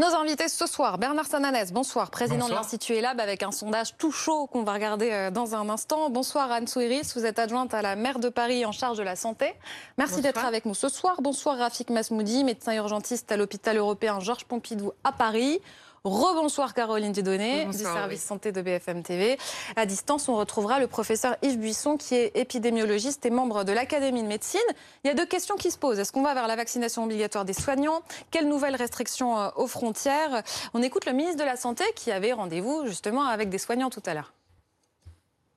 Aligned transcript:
Nos 0.00 0.14
invités 0.14 0.48
ce 0.48 0.66
soir, 0.66 0.96
Bernard 0.96 1.26
Sananès, 1.26 1.74
bonsoir, 1.74 2.10
président 2.10 2.48
de 2.48 2.54
l'Institut 2.54 2.94
ELAB 2.94 3.20
avec 3.20 3.42
un 3.42 3.52
sondage 3.52 3.98
tout 3.98 4.10
chaud 4.10 4.46
qu'on 4.46 4.62
va 4.62 4.72
regarder 4.72 5.10
euh, 5.12 5.30
dans 5.30 5.54
un 5.54 5.68
instant. 5.68 6.08
Bonsoir 6.08 6.50
Anne 6.50 6.66
Souiris, 6.66 7.12
vous 7.14 7.26
êtes 7.26 7.38
adjointe 7.38 7.74
à 7.74 7.82
la 7.82 7.96
maire 7.96 8.18
de 8.18 8.30
Paris 8.30 8.64
en 8.64 8.72
charge 8.72 8.96
de 8.96 9.02
la 9.02 9.14
santé. 9.14 9.52
Merci 9.98 10.22
d'être 10.22 10.42
avec 10.42 10.64
nous 10.64 10.72
ce 10.72 10.88
soir. 10.88 11.20
Bonsoir 11.20 11.58
Rafik 11.58 11.90
Masmoudi, 11.90 12.44
médecin 12.44 12.72
urgentiste 12.72 13.30
à 13.30 13.36
l'hôpital 13.36 13.76
européen 13.76 14.20
Georges 14.20 14.46
Pompidou 14.46 14.92
à 15.04 15.12
Paris. 15.12 15.60
Rebonsoir 16.04 16.72
Caroline 16.72 17.12
Dudonné 17.12 17.66
du 17.66 17.76
service 17.76 18.22
santé 18.22 18.52
de 18.52 18.62
BFM 18.62 19.02
TV. 19.02 19.36
À 19.76 19.84
distance, 19.84 20.30
on 20.30 20.36
retrouvera 20.36 20.80
le 20.80 20.86
professeur 20.86 21.36
Yves 21.42 21.58
Buisson 21.58 21.98
qui 21.98 22.14
est 22.14 22.32
épidémiologiste 22.34 23.26
et 23.26 23.30
membre 23.30 23.64
de 23.64 23.72
l'Académie 23.72 24.22
de 24.22 24.28
médecine. 24.28 24.60
Il 25.04 25.08
y 25.08 25.10
a 25.10 25.14
deux 25.14 25.26
questions 25.26 25.56
qui 25.56 25.70
se 25.70 25.76
posent. 25.76 25.98
Est-ce 25.98 26.10
qu'on 26.10 26.22
va 26.22 26.32
vers 26.32 26.46
la 26.46 26.56
vaccination 26.56 27.04
obligatoire 27.04 27.44
des 27.44 27.52
soignants? 27.52 28.00
Quelles 28.30 28.48
nouvelles 28.48 28.76
restrictions 28.76 29.38
euh, 29.38 29.48
aux 29.56 29.66
frontières? 29.66 30.42
On 30.72 30.82
écoute 30.82 31.04
le 31.04 31.12
ministre 31.12 31.38
de 31.38 31.44
la 31.44 31.56
Santé 31.56 31.84
qui 31.94 32.10
avait 32.10 32.32
rendez-vous 32.32 32.86
justement 32.86 33.24
avec 33.24 33.50
des 33.50 33.58
soignants 33.58 33.90
tout 33.90 34.02
à 34.06 34.14
l'heure. 34.14 34.32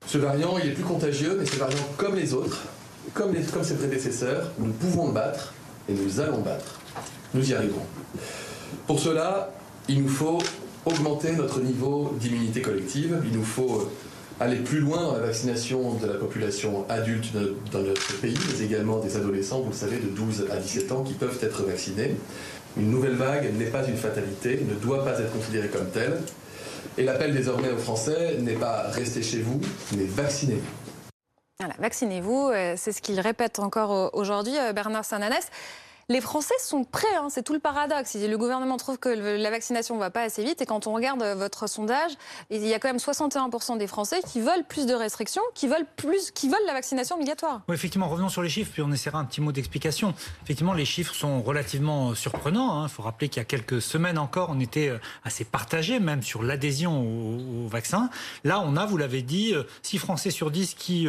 Ce 0.07 0.17
variant, 0.17 0.57
il 0.57 0.71
est 0.71 0.73
plus 0.73 0.83
contagieux, 0.83 1.37
mais 1.39 1.45
ce 1.45 1.55
variant, 1.55 1.87
comme 1.95 2.15
les 2.15 2.33
autres, 2.33 2.63
comme, 3.13 3.33
les, 3.33 3.43
comme 3.43 3.63
ses 3.63 3.77
prédécesseurs, 3.77 4.51
nous 4.57 4.73
pouvons 4.73 5.07
le 5.07 5.13
battre 5.13 5.53
et 5.87 5.93
nous 5.93 6.19
allons 6.19 6.37
le 6.37 6.43
battre. 6.43 6.81
Nous 7.33 7.49
y 7.49 7.53
arriverons. 7.53 7.85
Pour 8.85 8.99
cela, 8.99 9.49
il 9.89 10.01
nous 10.01 10.09
faut 10.09 10.39
augmenter 10.85 11.31
notre 11.33 11.61
niveau 11.61 12.13
d'immunité 12.19 12.61
collective, 12.61 13.21
il 13.25 13.37
nous 13.37 13.43
faut 13.43 13.81
euh, 13.81 13.91
aller 14.39 14.57
plus 14.57 14.79
loin 14.79 15.03
dans 15.03 15.13
la 15.13 15.27
vaccination 15.27 15.93
de 15.95 16.07
la 16.07 16.15
population 16.15 16.85
adulte 16.89 17.31
dans 17.71 17.79
notre 17.79 18.19
pays, 18.19 18.37
mais 18.49 18.65
également 18.65 18.99
des 18.99 19.15
adolescents, 19.15 19.61
vous 19.61 19.71
le 19.71 19.75
savez, 19.75 19.97
de 19.97 20.07
12 20.07 20.47
à 20.51 20.57
17 20.57 20.91
ans 20.91 21.03
qui 21.03 21.13
peuvent 21.13 21.39
être 21.41 21.63
vaccinés. 21.63 22.15
Une 22.77 22.89
nouvelle 22.89 23.15
vague 23.15 23.53
n'est 23.57 23.67
pas 23.67 23.85
une 23.87 23.97
fatalité, 23.97 24.65
ne 24.67 24.75
doit 24.75 25.03
pas 25.03 25.19
être 25.19 25.31
considérée 25.31 25.69
comme 25.69 25.89
telle. 25.89 26.19
Et 26.97 27.03
l'appel 27.03 27.33
désormais 27.33 27.71
aux 27.71 27.77
Français 27.77 28.37
n'est 28.39 28.53
pas 28.53 28.87
restez 28.89 29.21
chez 29.21 29.39
vous, 29.39 29.61
mais 29.95 30.05
vaccinez-vous. 30.05 30.61
Voilà, 31.59 31.75
vaccinez-vous, 31.79 32.49
euh, 32.49 32.73
c'est 32.75 32.91
ce 32.91 33.01
qu'il 33.01 33.19
répète 33.19 33.59
encore 33.59 33.93
euh, 33.93 34.09
aujourd'hui, 34.13 34.53
Bernard 34.73 35.05
Sananès. 35.05 35.47
Les 36.09 36.19
Français 36.19 36.53
sont 36.59 36.83
prêts, 36.83 37.15
hein, 37.15 37.27
c'est 37.29 37.43
tout 37.43 37.53
le 37.53 37.59
paradoxe. 37.59 38.15
Le 38.15 38.37
gouvernement 38.37 38.75
trouve 38.75 38.97
que 38.97 39.07
la 39.07 39.49
vaccination 39.49 39.95
ne 39.95 39.99
va 40.01 40.09
pas 40.09 40.21
assez 40.21 40.43
vite 40.43 40.61
et 40.61 40.65
quand 40.65 40.85
on 40.85 40.93
regarde 40.93 41.21
euh, 41.23 41.33
votre 41.33 41.67
sondage, 41.67 42.11
il 42.49 42.65
y 42.65 42.73
a 42.73 42.79
quand 42.79 42.89
même 42.89 42.97
61% 42.97 43.77
des 43.77 43.87
Français 43.87 44.19
qui 44.27 44.41
veulent 44.41 44.65
plus 44.67 44.85
de 44.85 44.93
restrictions, 44.93 45.41
qui 45.55 45.67
veulent, 45.67 45.85
plus, 45.95 46.31
qui 46.31 46.49
veulent 46.49 46.65
la 46.67 46.73
vaccination 46.73 47.15
obligatoire. 47.15 47.61
Oui, 47.69 47.75
effectivement, 47.75 48.09
revenons 48.09 48.27
sur 48.27 48.41
les 48.41 48.49
chiffres, 48.49 48.71
puis 48.73 48.81
on 48.81 48.91
essaiera 48.91 49.17
un 49.17 49.23
petit 49.23 49.39
mot 49.39 49.53
d'explication. 49.53 50.13
Effectivement, 50.43 50.73
les 50.73 50.83
chiffres 50.83 51.15
sont 51.15 51.41
relativement 51.41 52.09
euh, 52.09 52.15
surprenants. 52.15 52.81
Il 52.81 52.85
hein. 52.85 52.87
faut 52.89 53.03
rappeler 53.03 53.29
qu'il 53.29 53.39
y 53.39 53.41
a 53.41 53.45
quelques 53.45 53.81
semaines 53.81 54.17
encore, 54.17 54.49
on 54.51 54.59
était 54.59 54.89
euh, 54.89 54.97
assez 55.23 55.45
partagé 55.45 56.01
même 56.01 56.21
sur 56.21 56.43
l'adhésion 56.43 57.01
au, 57.01 57.67
vaccin. 57.67 58.09
Là, 58.43 58.61
on 58.65 58.75
a, 58.75 58.85
vous 58.85 58.97
l'avez 58.97 59.21
dit, 59.21 59.53
6 59.83 59.97
Français 59.97 60.31
sur 60.31 60.51
10 60.51 60.73
qui 60.73 61.07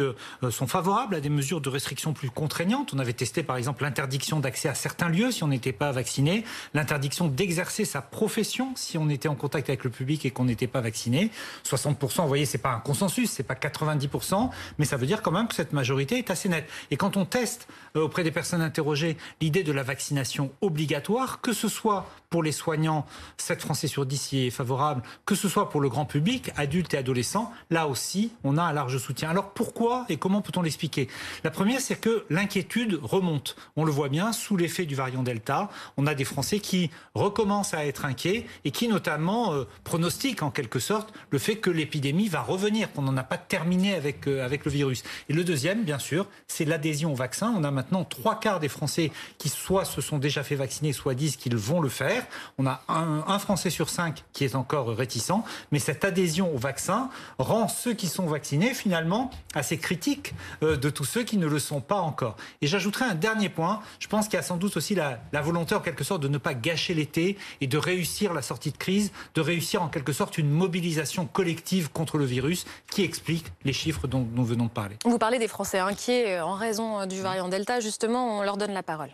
sont 0.49 0.67
favorables 0.67 1.15
à 1.15 1.19
des 1.19 1.29
mesures 1.29 1.59
de 1.59 1.69
restriction 1.69 2.13
plus 2.13 2.29
contraignantes. 2.29 2.93
On 2.93 2.99
avait 2.99 3.13
testé 3.13 3.43
par 3.43 3.57
exemple 3.57 3.83
l'interdiction 3.83 4.39
d'accès 4.39 4.69
à 4.69 4.73
certains 4.85 5.09
lieux 5.09 5.31
si 5.31 5.43
on 5.43 5.47
n'était 5.47 5.71
pas 5.71 5.91
vacciné, 5.91 6.43
l'interdiction 6.75 7.27
d'exercer 7.27 7.85
sa 7.85 8.03
profession 8.03 8.73
si 8.75 8.99
on 8.99 9.09
était 9.09 9.27
en 9.27 9.33
contact 9.33 9.67
avec 9.67 9.83
le 9.83 9.89
public 9.89 10.27
et 10.27 10.29
qu'on 10.29 10.45
n'était 10.45 10.67
pas 10.67 10.79
vacciné. 10.79 11.31
60%, 11.67 12.21
vous 12.21 12.27
voyez, 12.27 12.45
c'est 12.45 12.59
pas 12.59 12.69
un 12.69 12.79
consensus, 12.79 13.31
c'est 13.31 13.41
pas 13.41 13.55
90%, 13.55 14.51
mais 14.77 14.85
ça 14.85 14.97
veut 14.97 15.07
dire 15.07 15.23
quand 15.23 15.31
même 15.31 15.47
que 15.47 15.55
cette 15.55 15.73
majorité 15.73 16.19
est 16.19 16.29
assez 16.29 16.49
nette. 16.49 16.69
Et 16.91 16.97
quand 16.97 17.17
on 17.17 17.25
teste 17.25 17.67
euh, 17.95 18.01
auprès 18.01 18.23
des 18.23 18.29
personnes 18.29 18.61
interrogées 18.61 19.17
l'idée 19.41 19.63
de 19.63 19.71
la 19.71 19.81
vaccination 19.81 20.51
obligatoire, 20.61 21.41
que 21.41 21.51
ce 21.51 21.67
soit 21.67 22.07
pour 22.29 22.43
les 22.43 22.51
soignants, 22.51 23.07
7 23.37 23.61
Français 23.61 23.87
sur 23.87 24.05
10 24.05 24.33
y 24.33 24.47
est 24.47 24.49
favorable, 24.51 25.01
que 25.25 25.33
ce 25.33 25.47
soit 25.49 25.69
pour 25.69 25.81
le 25.81 25.89
grand 25.89 26.05
public, 26.05 26.51
adultes 26.57 26.93
et 26.93 26.97
adolescents, 26.97 27.51
là 27.71 27.87
aussi, 27.87 28.33
on 28.43 28.57
a 28.57 28.63
un 28.63 28.73
large 28.73 28.97
soutien. 28.99 29.29
Alors 29.29 29.51
pourquoi 29.51 30.05
et 30.09 30.17
comment 30.17 30.41
peut-on 30.41 30.61
l'expliquer? 30.61 31.07
La 31.43 31.49
première, 31.49 31.79
c'est 31.79 31.95
que 31.95 32.25
l'inquiétude 32.29 32.99
remonte. 33.01 33.55
On 33.77 33.85
le 33.85 33.91
voit 33.91 34.09
bien, 34.09 34.33
sous 34.33 34.57
du 34.83 34.95
variant 34.95 35.23
Delta, 35.23 35.69
on 35.97 36.07
a 36.07 36.13
des 36.15 36.25
Français 36.25 36.59
qui 36.59 36.91
recommencent 37.13 37.73
à 37.73 37.85
être 37.85 38.05
inquiets 38.05 38.45
et 38.65 38.71
qui 38.71 38.87
notamment 38.87 39.53
euh, 39.53 39.63
pronostiquent 39.83 40.43
en 40.43 40.51
quelque 40.51 40.79
sorte 40.79 41.13
le 41.29 41.39
fait 41.39 41.57
que 41.57 41.69
l'épidémie 41.69 42.27
va 42.27 42.41
revenir, 42.41 42.91
qu'on 42.91 43.03
n'en 43.03 43.15
a 43.17 43.23
pas 43.23 43.37
terminé 43.37 43.93
avec, 43.93 44.27
euh, 44.27 44.43
avec 44.43 44.65
le 44.65 44.71
virus. 44.71 45.03
Et 45.29 45.33
le 45.33 45.43
deuxième, 45.43 45.83
bien 45.83 45.99
sûr, 45.99 46.27
c'est 46.47 46.65
l'adhésion 46.65 47.13
au 47.13 47.15
vaccin. 47.15 47.53
On 47.57 47.63
a 47.63 47.71
maintenant 47.71 48.03
trois 48.03 48.39
quarts 48.39 48.59
des 48.59 48.69
Français 48.69 49.11
qui 49.37 49.49
soit 49.49 49.85
se 49.85 50.01
sont 50.01 50.17
déjà 50.17 50.43
fait 50.43 50.55
vacciner, 50.55 50.91
soit 50.91 51.13
disent 51.13 51.37
qu'ils 51.37 51.55
vont 51.55 51.79
le 51.79 51.89
faire. 51.89 52.25
On 52.57 52.65
a 52.65 52.83
un, 52.89 53.23
un 53.27 53.39
Français 53.39 53.69
sur 53.69 53.89
cinq 53.89 54.23
qui 54.33 54.43
est 54.43 54.55
encore 54.55 54.89
réticent, 54.89 55.31
mais 55.71 55.79
cette 55.79 56.03
adhésion 56.03 56.53
au 56.53 56.57
vaccin 56.57 57.09
rend 57.37 57.67
ceux 57.67 57.93
qui 57.93 58.07
sont 58.07 58.25
vaccinés 58.25 58.73
finalement 58.73 59.29
assez 59.53 59.77
critiques 59.77 60.33
euh, 60.63 60.77
de 60.77 60.89
tous 60.89 61.05
ceux 61.05 61.23
qui 61.23 61.37
ne 61.37 61.47
le 61.47 61.59
sont 61.59 61.81
pas 61.81 61.99
encore. 61.99 62.35
Et 62.61 62.67
j'ajouterai 62.67 63.05
un 63.05 63.15
dernier 63.15 63.49
point. 63.49 63.81
Je 63.99 64.07
pense 64.07 64.25
qu'il 64.25 64.35
y 64.35 64.39
a 64.39 64.43
sans 64.43 64.57
doute 64.57 64.64
aussi 64.75 64.95
la, 64.95 65.19
volonté 65.41 65.75
en 65.75 65.79
quelque 65.79 66.03
sorte 66.03 66.21
de 66.21 66.27
ne 66.27 66.37
pas 66.37 66.53
gâcher 66.53 66.93
l'été 66.93 67.37
et 67.61 67.67
de 67.67 67.77
réussir 67.77 68.33
la 68.33 68.41
sortie 68.41 68.71
de 68.71 68.77
crise, 68.77 69.11
de 69.33 69.41
réussir 69.41 69.81
en 69.81 69.89
quelque 69.89 70.13
sorte 70.13 70.37
une 70.37 70.49
mobilisation 70.49 71.25
collective 71.25 71.91
contre 71.91 72.17
le 72.17 72.25
virus 72.25 72.65
qui 72.89 73.03
explique 73.03 73.45
les 73.63 73.73
chiffres 73.73 74.07
dont 74.07 74.27
nous 74.33 74.45
venons 74.45 74.65
de 74.65 74.69
parler. 74.69 74.95
Vous 75.05 75.17
parlez 75.17 75.39
des 75.39 75.47
Français 75.47 75.79
inquiets 75.79 76.37
euh, 76.37 76.45
en 76.45 76.55
raison 76.55 77.01
euh, 77.01 77.05
du 77.05 77.21
variant 77.21 77.49
Delta, 77.49 77.79
justement, 77.79 78.39
on 78.39 78.43
leur 78.43 78.57
donne 78.57 78.73
la 78.73 78.83
parole. 78.83 79.11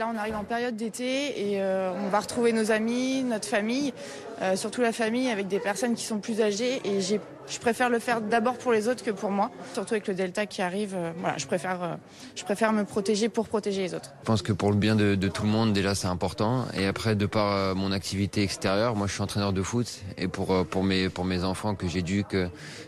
Là, 0.00 0.08
on 0.14 0.16
arrive 0.16 0.36
en 0.36 0.44
période 0.44 0.76
d'été 0.76 1.50
et 1.50 1.60
euh, 1.60 1.90
on 1.92 2.08
va 2.08 2.20
retrouver 2.20 2.52
nos 2.52 2.70
amis, 2.70 3.24
notre 3.24 3.48
famille, 3.48 3.92
euh, 4.40 4.54
surtout 4.54 4.80
la 4.80 4.92
famille 4.92 5.28
avec 5.28 5.48
des 5.48 5.58
personnes 5.58 5.96
qui 5.96 6.04
sont 6.04 6.20
plus 6.20 6.40
âgées. 6.40 6.80
Et 6.84 7.00
je 7.00 7.58
préfère 7.58 7.90
le 7.90 7.98
faire 7.98 8.20
d'abord 8.20 8.58
pour 8.58 8.70
les 8.70 8.86
autres 8.86 9.02
que 9.02 9.10
pour 9.10 9.32
moi, 9.32 9.50
surtout 9.74 9.94
avec 9.94 10.06
le 10.06 10.14
Delta 10.14 10.46
qui 10.46 10.62
arrive. 10.62 10.94
Euh, 10.94 11.10
voilà, 11.18 11.36
je 11.36 11.48
préfère, 11.48 11.98
je 12.36 12.44
préfère 12.44 12.72
me 12.72 12.84
protéger 12.84 13.28
pour 13.28 13.48
protéger 13.48 13.82
les 13.82 13.94
autres. 13.94 14.12
Je 14.20 14.26
pense 14.26 14.42
que 14.42 14.52
pour 14.52 14.70
le 14.70 14.76
bien 14.76 14.94
de, 14.94 15.16
tout 15.16 15.42
le 15.42 15.48
monde, 15.48 15.72
déjà, 15.72 15.96
c'est 15.96 16.06
important. 16.06 16.66
Et 16.74 16.86
après, 16.86 17.16
de 17.16 17.26
par 17.26 17.74
mon 17.74 17.90
activité 17.90 18.44
extérieure, 18.44 18.94
moi, 18.94 19.08
je 19.08 19.14
suis 19.14 19.22
entraîneur 19.22 19.52
de 19.52 19.62
foot 19.62 19.98
et 20.16 20.28
pour 20.28 20.64
pour 20.66 20.84
mes 20.84 21.08
pour 21.08 21.24
mes 21.24 21.42
enfants 21.42 21.74
que 21.74 21.88
j'éduque, 21.88 22.36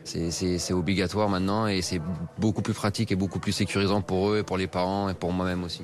c'est 0.04 0.72
obligatoire 0.72 1.28
maintenant 1.28 1.66
et 1.66 1.82
c'est 1.82 2.00
beaucoup 2.38 2.62
plus 2.62 2.74
pratique 2.74 3.10
et 3.10 3.16
beaucoup 3.16 3.40
plus 3.40 3.50
sécurisant 3.50 4.00
pour 4.00 4.30
eux 4.30 4.38
et 4.38 4.42
pour 4.44 4.58
les 4.58 4.68
parents 4.68 5.08
et 5.08 5.14
pour 5.14 5.32
moi-même 5.32 5.64
aussi. 5.64 5.82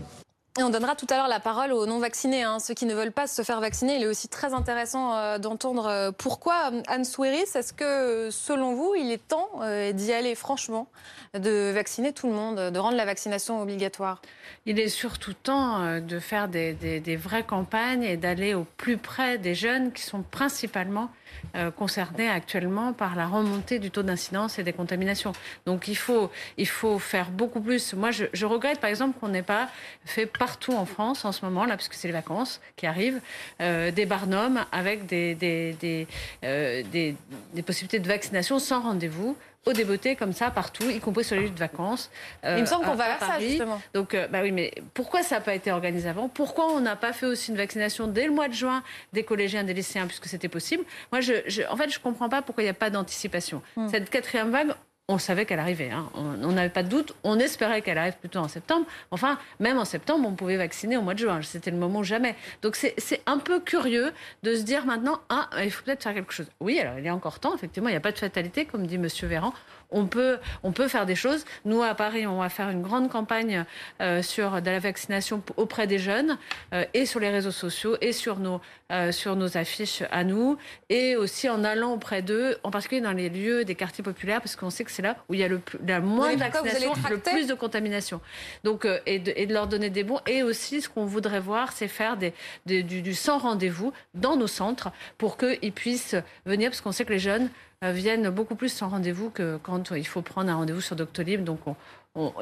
On 0.58 0.70
donnera 0.70 0.96
tout 0.96 1.06
à 1.10 1.16
l'heure 1.16 1.28
la 1.28 1.38
parole 1.38 1.70
aux 1.72 1.84
non-vaccinés, 1.84 2.42
hein. 2.42 2.58
ceux 2.60 2.72
qui 2.72 2.86
ne 2.86 2.94
veulent 2.94 3.12
pas 3.12 3.26
se 3.26 3.42
faire 3.42 3.60
vacciner. 3.60 3.96
Il 3.96 4.02
est 4.02 4.06
aussi 4.06 4.28
très 4.28 4.54
intéressant 4.54 5.14
euh, 5.14 5.38
d'entendre 5.38 5.86
euh, 5.86 6.12
pourquoi. 6.16 6.70
Anne 6.88 7.04
Souéris, 7.04 7.44
est-ce 7.54 7.74
que 7.74 8.30
selon 8.30 8.74
vous, 8.74 8.94
il 8.96 9.12
est 9.12 9.28
temps 9.28 9.50
euh, 9.60 9.92
d'y 9.92 10.14
aller 10.14 10.34
franchement, 10.34 10.88
de 11.34 11.70
vacciner 11.72 12.14
tout 12.14 12.26
le 12.26 12.32
monde, 12.32 12.56
de 12.56 12.78
rendre 12.78 12.96
la 12.96 13.04
vaccination 13.04 13.60
obligatoire? 13.60 14.22
Il 14.64 14.80
est 14.80 14.88
surtout 14.88 15.34
temps 15.34 16.00
de 16.00 16.18
faire 16.18 16.48
des 16.48 17.18
vraies 17.22 17.44
campagnes 17.44 18.04
et 18.04 18.16
d'aller 18.16 18.54
au 18.54 18.64
plus 18.78 18.96
près 18.96 19.36
des 19.36 19.54
jeunes 19.54 19.92
qui 19.92 20.02
sont 20.02 20.22
principalement 20.22 21.10
euh, 21.54 21.70
concernés 21.70 22.28
actuellement 22.28 22.92
par 22.92 23.16
la 23.16 23.26
remontée 23.26 23.78
du 23.78 23.90
taux 23.90 24.02
d'incidence 24.02 24.58
et 24.58 24.62
des 24.62 24.72
contaminations. 24.72 25.32
Donc 25.64 25.88
il 25.88 25.96
faut, 25.96 26.30
il 26.56 26.68
faut 26.68 26.98
faire 26.98 27.30
beaucoup 27.30 27.60
plus. 27.60 27.94
Moi, 27.94 28.10
je, 28.10 28.46
regrette 28.46 28.80
par 28.80 28.90
exemple 28.90 29.18
qu'on 29.18 29.28
n'ait 29.28 29.42
pas 29.42 29.68
fait 30.04 30.26
partout 30.26 30.74
en 30.74 30.86
France 30.86 31.24
en 31.24 31.32
ce 31.32 31.44
moment, 31.44 31.64
là, 31.64 31.76
parce 31.76 31.88
que 31.88 31.94
c'est 31.94 32.08
les 32.08 32.14
vacances 32.14 32.60
qui 32.76 32.86
arrivent, 32.86 33.20
euh, 33.60 33.90
des 33.90 34.06
barnums 34.06 34.64
avec 34.72 35.06
des, 35.06 35.34
des, 35.34 35.72
des, 35.74 36.06
euh, 36.44 36.82
des, 36.92 37.16
des 37.54 37.62
possibilités 37.62 37.98
de 37.98 38.08
vaccination 38.08 38.58
sans 38.58 38.80
rendez-vous 38.80 39.36
au 39.66 39.72
débeauté 39.72 40.16
comme 40.16 40.32
ça 40.32 40.50
partout, 40.50 40.88
y 40.88 41.00
compris 41.00 41.24
sur 41.24 41.36
les 41.36 41.42
lieux 41.42 41.50
de 41.50 41.58
vacances. 41.58 42.10
Il 42.44 42.60
me 42.60 42.66
semble 42.66 42.84
qu'on 42.84 42.94
va 42.94 43.08
vers 43.08 43.20
ça 43.20 43.40
justement. 43.40 43.80
Donc, 43.94 44.16
bah 44.30 44.40
oui, 44.42 44.52
mais 44.52 44.72
pourquoi 44.94 45.22
ça 45.22 45.36
n'a 45.36 45.40
pas 45.40 45.54
été 45.54 45.70
organisé 45.72 46.08
avant? 46.08 46.28
Pourquoi 46.28 46.68
on 46.72 46.80
n'a 46.80 46.96
pas 46.96 47.12
fait 47.12 47.26
aussi 47.26 47.50
une 47.50 47.56
vaccination 47.56 48.06
dès 48.06 48.26
le 48.26 48.32
mois 48.32 48.48
de 48.48 48.54
juin 48.54 48.82
des 49.12 49.24
collégiens, 49.24 49.64
des 49.64 49.74
lycéens, 49.74 50.06
puisque 50.06 50.26
c'était 50.26 50.48
possible? 50.48 50.84
Moi, 51.12 51.20
je, 51.20 51.32
en 51.68 51.76
fait, 51.76 51.90
je 51.90 51.98
ne 51.98 52.02
comprends 52.02 52.28
pas 52.28 52.42
pourquoi 52.42 52.62
il 52.62 52.66
n'y 52.66 52.70
a 52.70 52.74
pas 52.74 52.90
d'anticipation. 52.90 53.62
Hmm. 53.76 53.88
Cette 53.88 54.08
quatrième 54.08 54.50
vague, 54.50 54.72
on 55.08 55.18
savait 55.18 55.46
qu'elle 55.46 55.60
arrivait. 55.60 55.90
Hein. 55.90 56.10
On 56.14 56.52
n'avait 56.52 56.68
pas 56.68 56.82
de 56.82 56.88
doute. 56.88 57.14
On 57.22 57.38
espérait 57.38 57.80
qu'elle 57.80 57.98
arrive 57.98 58.14
plutôt 58.14 58.40
en 58.40 58.48
septembre. 58.48 58.86
Enfin, 59.12 59.38
même 59.60 59.78
en 59.78 59.84
septembre, 59.84 60.26
on 60.28 60.34
pouvait 60.34 60.56
vacciner 60.56 60.96
au 60.96 61.02
mois 61.02 61.14
de 61.14 61.20
juin. 61.20 61.40
C'était 61.42 61.70
le 61.70 61.76
moment 61.76 62.02
jamais. 62.02 62.34
Donc 62.62 62.74
c'est 62.74 63.22
un 63.26 63.38
peu 63.38 63.60
curieux 63.60 64.12
de 64.42 64.56
se 64.56 64.62
dire 64.62 64.84
maintenant, 64.84 65.20
ah, 65.28 65.48
il 65.62 65.70
faut 65.70 65.84
peut-être 65.84 66.02
faire 66.02 66.14
quelque 66.14 66.32
chose. 66.32 66.48
Oui, 66.58 66.80
alors 66.80 66.98
il 66.98 67.06
a 67.06 67.14
encore 67.14 67.38
temps. 67.38 67.54
Effectivement, 67.54 67.88
il 67.88 67.92
n'y 67.92 67.98
a 67.98 68.00
pas 68.00 68.10
de 68.10 68.18
fatalité, 68.18 68.64
comme 68.64 68.84
dit 68.86 68.96
M. 68.96 69.06
Véran. 69.22 69.52
on 69.90 70.06
peut, 70.06 70.38
on 70.64 70.72
peut 70.72 70.88
faire 70.88 71.06
des 71.06 71.14
choses. 71.14 71.44
Nous, 71.64 71.82
à 71.84 71.94
Paris, 71.94 72.26
on 72.26 72.38
va 72.38 72.48
faire 72.48 72.70
une 72.70 72.82
grande 72.82 73.08
campagne 73.08 73.64
euh, 74.00 74.22
sur 74.22 74.60
de 74.60 74.70
la 74.70 74.80
vaccination 74.80 75.40
auprès 75.56 75.86
des 75.86 75.98
jeunes 75.98 76.36
euh, 76.74 76.84
et 76.94 77.06
sur 77.06 77.20
les 77.20 77.30
réseaux 77.30 77.52
sociaux 77.52 77.96
et 78.00 78.12
sur 78.12 78.40
nos, 78.40 78.60
euh, 78.90 79.12
sur 79.12 79.36
nos 79.36 79.56
affiches 79.56 80.02
à 80.10 80.24
nous 80.24 80.58
et 80.88 81.14
aussi 81.14 81.48
en 81.48 81.62
allant 81.62 81.92
auprès 81.92 82.22
d'eux, 82.22 82.56
en 82.64 82.72
particulier 82.72 83.00
dans 83.00 83.12
les 83.12 83.28
lieux 83.28 83.64
des 83.64 83.76
quartiers 83.76 84.02
populaires, 84.02 84.40
parce 84.40 84.56
qu'on 84.56 84.70
sait 84.70 84.84
que 84.84 84.95
c'est 84.96 85.02
là 85.02 85.16
où 85.28 85.34
il 85.34 85.40
y 85.40 85.44
a 85.44 85.48
le 85.48 85.60
la 85.86 86.00
moins 86.00 86.34
de 86.34 86.38
vaccination, 86.38 86.94
le 87.10 87.18
plus 87.18 87.46
de 87.46 87.54
contamination. 87.54 88.20
Donc, 88.64 88.86
et 89.06 89.18
de, 89.18 89.32
et, 89.36 89.46
de, 89.46 89.52
leur 89.52 89.66
donner 89.66 89.90
des 89.90 90.04
bons. 90.04 90.20
Et 90.26 90.42
aussi, 90.42 90.80
ce 90.80 90.88
qu'on 90.88 91.04
voudrait 91.04 91.40
voir, 91.40 91.72
c'est 91.72 91.88
faire 91.88 92.16
des, 92.16 92.32
du, 92.64 92.82
du 92.82 93.14
sans 93.14 93.38
rendez-vous 93.38 93.92
dans 94.14 94.36
nos 94.36 94.46
centres 94.46 94.90
pour 95.18 95.36
qu'ils 95.36 95.72
puissent 95.72 96.16
venir, 96.46 96.70
parce 96.70 96.80
qu'on 96.80 96.92
sait 96.92 97.04
que 97.04 97.12
les 97.12 97.18
jeunes 97.18 97.50
euh, 97.84 97.92
viennent 97.92 98.30
beaucoup 98.30 98.54
plus 98.54 98.70
sans 98.70 98.88
rendez-vous 98.88 99.28
que 99.28 99.58
quand 99.62 99.90
il 99.90 100.06
faut 100.06 100.22
prendre 100.22 100.50
un 100.50 100.56
rendez-vous 100.56 100.80
sur 100.80 100.96
Doctolib. 100.96 101.44
Donc 101.44 101.60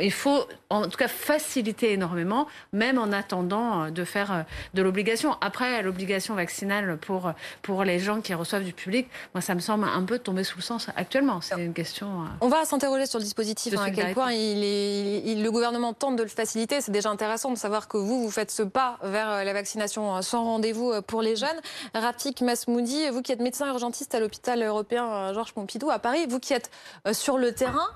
il 0.01 0.13
faut 0.13 0.45
en 0.71 0.89
tout 0.89 0.97
cas 0.97 1.09
faciliter 1.09 1.93
énormément, 1.93 2.47
même 2.73 2.99
en 2.99 3.13
attendant 3.13 3.85
euh, 3.85 3.91
de 3.91 4.05
faire 4.05 4.33
euh, 4.33 4.43
de 4.75 4.83
l'obligation. 4.83 5.37
Après, 5.41 5.83
l'obligation 5.83 6.35
vaccinale 6.35 6.97
pour, 6.99 7.33
pour 7.63 7.85
les 7.85 7.99
gens 7.99 8.21
qui 8.21 8.35
reçoivent 8.35 8.65
du 8.65 8.73
public, 8.73 9.09
moi, 9.35 9.41
ça 9.41 9.55
me 9.55 9.61
semble 9.61 9.85
un 9.85 10.03
peu 10.03 10.19
tomber 10.19 10.45
sous 10.45 10.59
le 10.59 10.63
sens 10.63 10.89
actuellement. 10.97 11.41
C'est 11.41 11.61
une 11.61 11.75
question. 11.75 12.25
On 12.41 12.49
va 12.49 12.65
s'interroger 12.65 13.07
sur 13.07 13.19
le 13.19 13.25
dispositif, 13.25 13.75
hein, 13.77 13.85
à 13.85 13.91
quel 13.91 14.15
point 14.15 14.33
il 14.33 14.63
est, 14.65 15.35
le 15.35 15.51
gouvernement 15.51 15.93
tente 15.93 16.17
de 16.17 16.23
le 16.23 16.29
faciliter. 16.29 16.81
C'est 16.81 16.93
déjà 16.93 17.11
intéressant 17.11 17.51
de 17.51 17.59
savoir 17.59 17.89
que 17.89 17.97
vous, 17.97 18.23
vous 18.23 18.31
faites 18.31 18.51
ce 18.51 18.63
pas 18.63 18.99
vers 19.03 19.45
la 19.45 19.53
vaccination 19.53 20.23
sans 20.23 20.45
rendez-vous 20.45 21.03
pour 21.03 21.23
les 21.23 21.37
jeunes. 21.37 21.61
Rafik 21.95 22.41
Masmoudi, 22.41 23.09
vous 23.11 23.23
qui 23.23 23.33
êtes 23.33 23.41
médecin 23.41 23.69
urgentiste 23.69 24.15
à 24.15 24.21
l'hôpital 24.21 24.63
européen 24.63 25.33
Georges 25.33 25.53
Pompidou 25.53 25.91
à 25.91 25.99
Paris. 25.99 26.27
Vous 26.29 26.41
qui 26.41 26.53
êtes 26.53 26.71
euh, 27.07 27.13
sur 27.13 27.39
le 27.39 27.53
terrain, 27.53 27.89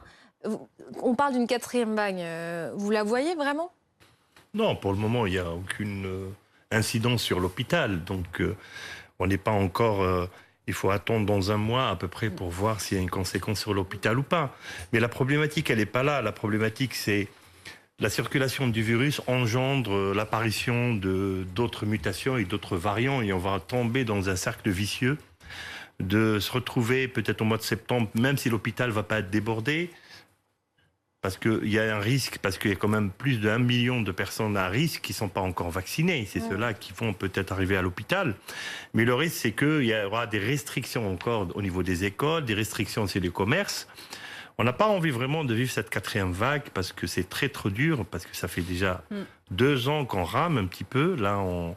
on 1.03 1.15
parle 1.15 1.35
d'une 1.35 1.47
quatrième 1.47 1.95
vague. 1.95 2.21
Euh, 2.21 2.73
vous 2.75 2.91
la 2.91 3.03
voyez 3.03 3.35
vraiment? 3.35 3.73
Non, 4.55 4.77
pour 4.77 4.93
le 4.93 4.99
moment, 4.99 5.27
il 5.27 5.33
n'y 5.33 5.39
a 5.39 5.51
aucune 5.51 6.07
euh, 6.07 6.29
incidence 6.71 7.23
sur 7.23 7.41
l'hôpital. 7.41 8.05
Donc, 8.05 8.43
on 9.19 9.27
n'est 9.27 9.39
pas 9.39 9.51
encore. 9.51 10.07
il 10.67 10.75
faut 10.75 10.91
attendre 10.91 11.27
dans 11.27 11.51
un 11.51 11.57
mois 11.57 11.89
à 11.89 11.97
peu 11.97 12.09
près 12.09 12.31
pour 12.31 12.51
voir 12.51 12.81
s'il 12.81 12.97
y 12.97 13.01
a 13.01 13.03
une 13.03 13.11
conséquence 13.11 13.61
sur 13.61 13.75
l'hôpital 13.75 14.19
ou 14.19 14.23
pas. 14.23 14.55
Mais 14.93 15.01
la 15.01 15.09
problématique, 15.09 15.71
elle 15.71 15.79
n'est 15.79 15.87
pas 15.87 16.03
là. 16.03 16.23
La 16.23 16.33
problématique, 16.33 16.95
c'est 16.95 17.29
la 18.01 18.11
circulation 18.11 18.69
du 18.69 18.83
virus 18.83 19.21
engendre 19.27 20.15
l'apparition 20.15 20.95
de 20.95 21.45
d'autres 21.55 21.85
mutations 21.85 22.37
et 22.37 22.45
d'autres 22.45 22.77
variants 22.77 23.23
et 23.23 23.33
on 23.33 23.39
va 23.39 23.59
tomber 23.59 24.05
dans 24.05 24.29
un 24.29 24.37
cercle 24.37 24.71
vicieux 24.71 25.19
de 26.01 26.39
se 26.39 26.53
retrouver 26.53 27.09
peut-être 27.09 27.41
au 27.43 27.45
mois 27.45 27.57
de 27.57 27.63
septembre, 27.63 28.09
même 28.15 28.37
si 28.37 28.51
l'hôpital 28.51 28.91
va 28.91 29.03
pas 29.03 29.19
être 29.19 29.31
débordé, 29.31 29.91
parce 31.29 31.37
qu'il 31.37 31.69
y 31.69 31.79
a 31.79 31.95
un 31.95 32.01
risque, 32.01 32.39
parce 32.39 32.57
qu'il 32.57 32.71
y 32.71 32.73
a 32.73 32.77
quand 32.77 32.89
même 32.89 33.11
plus 33.11 33.37
d'un 33.37 33.59
million 33.59 34.01
de 34.01 34.13
personnes 34.13 34.57
à 34.57 34.69
risque 34.69 35.03
qui 35.03 35.13
sont 35.13 35.29
pas 35.29 35.43
encore 35.43 35.69
vaccinées. 35.69 36.27
C'est 36.27 36.41
ceux-là 36.41 36.73
qui 36.73 36.95
vont 36.95 37.13
peut-être 37.13 37.53
arriver 37.53 37.77
à 37.77 37.83
l'hôpital. 37.83 38.35
Mais 38.95 39.05
le 39.05 39.13
risque, 39.13 39.37
c'est 39.37 39.53
qu'il 39.53 39.83
y 39.83 39.95
aura 39.95 40.27
des 40.27 40.39
restrictions 40.39 41.07
encore 41.13 41.55
au 41.55 41.61
niveau 41.61 41.83
des 41.83 42.05
écoles, 42.05 42.47
des 42.47 42.55
restrictions 42.55 43.07
sur 43.07 43.21
les 43.21 43.29
commerces. 43.29 43.89
On 44.57 44.65
n'a 44.65 44.73
pas 44.73 44.87
envie 44.87 45.11
vraiment 45.11 45.45
de 45.45 45.53
vivre 45.53 45.71
cette 45.71 45.91
quatrième 45.91 46.33
vague 46.33 46.71
parce 46.73 46.95
que 46.95 47.07
c'est 47.07 47.29
très 47.29 47.51
trop 47.51 47.69
dur, 47.69 48.07
parce 48.07 48.25
que 48.25 48.35
ça 48.35 48.49
fait 48.49 48.63
déjà 48.63 49.05
mm. 49.11 49.17
deux 49.51 49.89
ans 49.91 50.07
qu'on 50.07 50.25
rame 50.25 50.57
un 50.57 50.65
petit 50.65 50.85
peu. 50.85 51.15
Là, 51.15 51.37
on... 51.41 51.77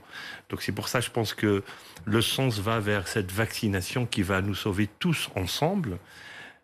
Donc 0.50 0.62
c'est 0.62 0.72
pour 0.72 0.88
ça, 0.88 1.02
je 1.02 1.10
pense 1.10 1.34
que 1.34 1.62
le 2.06 2.22
sens 2.22 2.60
va 2.60 2.80
vers 2.80 3.06
cette 3.10 3.34
vaccination 3.34 4.06
qui 4.06 4.22
va 4.22 4.42
nous 4.42 4.56
sauver 4.56 4.88
tous 5.00 5.30
ensemble. 5.36 5.98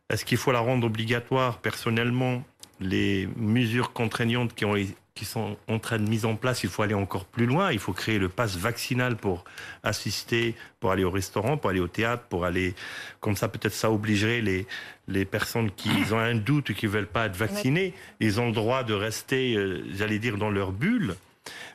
Est-ce 0.10 0.24
qu'il 0.24 0.38
faut 0.38 0.54
la 0.54 0.60
rendre 0.60 0.88
obligatoire 0.88 1.58
Personnellement, 1.58 2.46
les 2.80 3.28
mesures 3.36 3.94
contraignantes 3.94 4.54
qui, 4.54 4.66
ont, 4.66 4.76
qui 5.16 5.26
sont 5.26 5.58
en 5.68 5.80
train 5.80 5.98
de 5.98 6.08
mise 6.08 6.26
en 6.26 6.36
place, 6.36 6.64
il 6.64 6.70
faut 6.70 6.84
aller 6.84 6.94
encore 6.94 7.26
plus 7.26 7.46
loin. 7.46 7.72
Il 7.72 7.80
faut 7.80 7.94
créer 7.94 8.20
le 8.20 8.30
pass 8.30 8.56
vaccinal 8.56 9.16
pour 9.16 9.46
assister, 9.84 10.56
pour 10.80 10.92
aller 10.92 11.04
au 11.04 11.12
restaurant, 11.12 11.58
pour 11.58 11.70
aller 11.70 11.80
au 11.80 11.88
théâtre, 11.88 12.24
pour 12.30 12.46
aller... 12.46 12.76
Comme 13.20 13.36
ça, 13.36 13.48
peut-être 13.48 13.74
ça 13.74 13.92
obligerait 13.92 14.42
les, 14.42 14.68
les 15.08 15.26
personnes 15.26 15.72
qui 15.72 15.90
ont 16.12 16.20
un 16.20 16.36
doute 16.36 16.70
ou 16.70 16.74
qui 16.74 16.86
ne 16.86 16.92
veulent 16.92 17.08
pas 17.08 17.26
être 17.26 17.36
vaccinées. 17.36 17.94
Ils 18.20 18.40
ont 18.40 18.48
le 18.48 18.54
droit 18.54 18.84
de 18.84 18.94
rester, 18.94 19.56
euh, 19.56 19.84
j'allais 19.94 20.20
dire, 20.20 20.38
dans 20.38 20.50
leur 20.50 20.72
bulle 20.72 21.16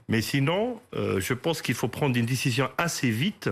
mais 0.08 0.20
sinon, 0.20 0.80
euh, 0.94 1.20
je 1.20 1.34
pense 1.34 1.62
qu'il 1.62 1.74
faut 1.74 1.88
prendre 1.88 2.16
une 2.16 2.26
décision 2.26 2.70
assez 2.78 3.10
vite 3.10 3.50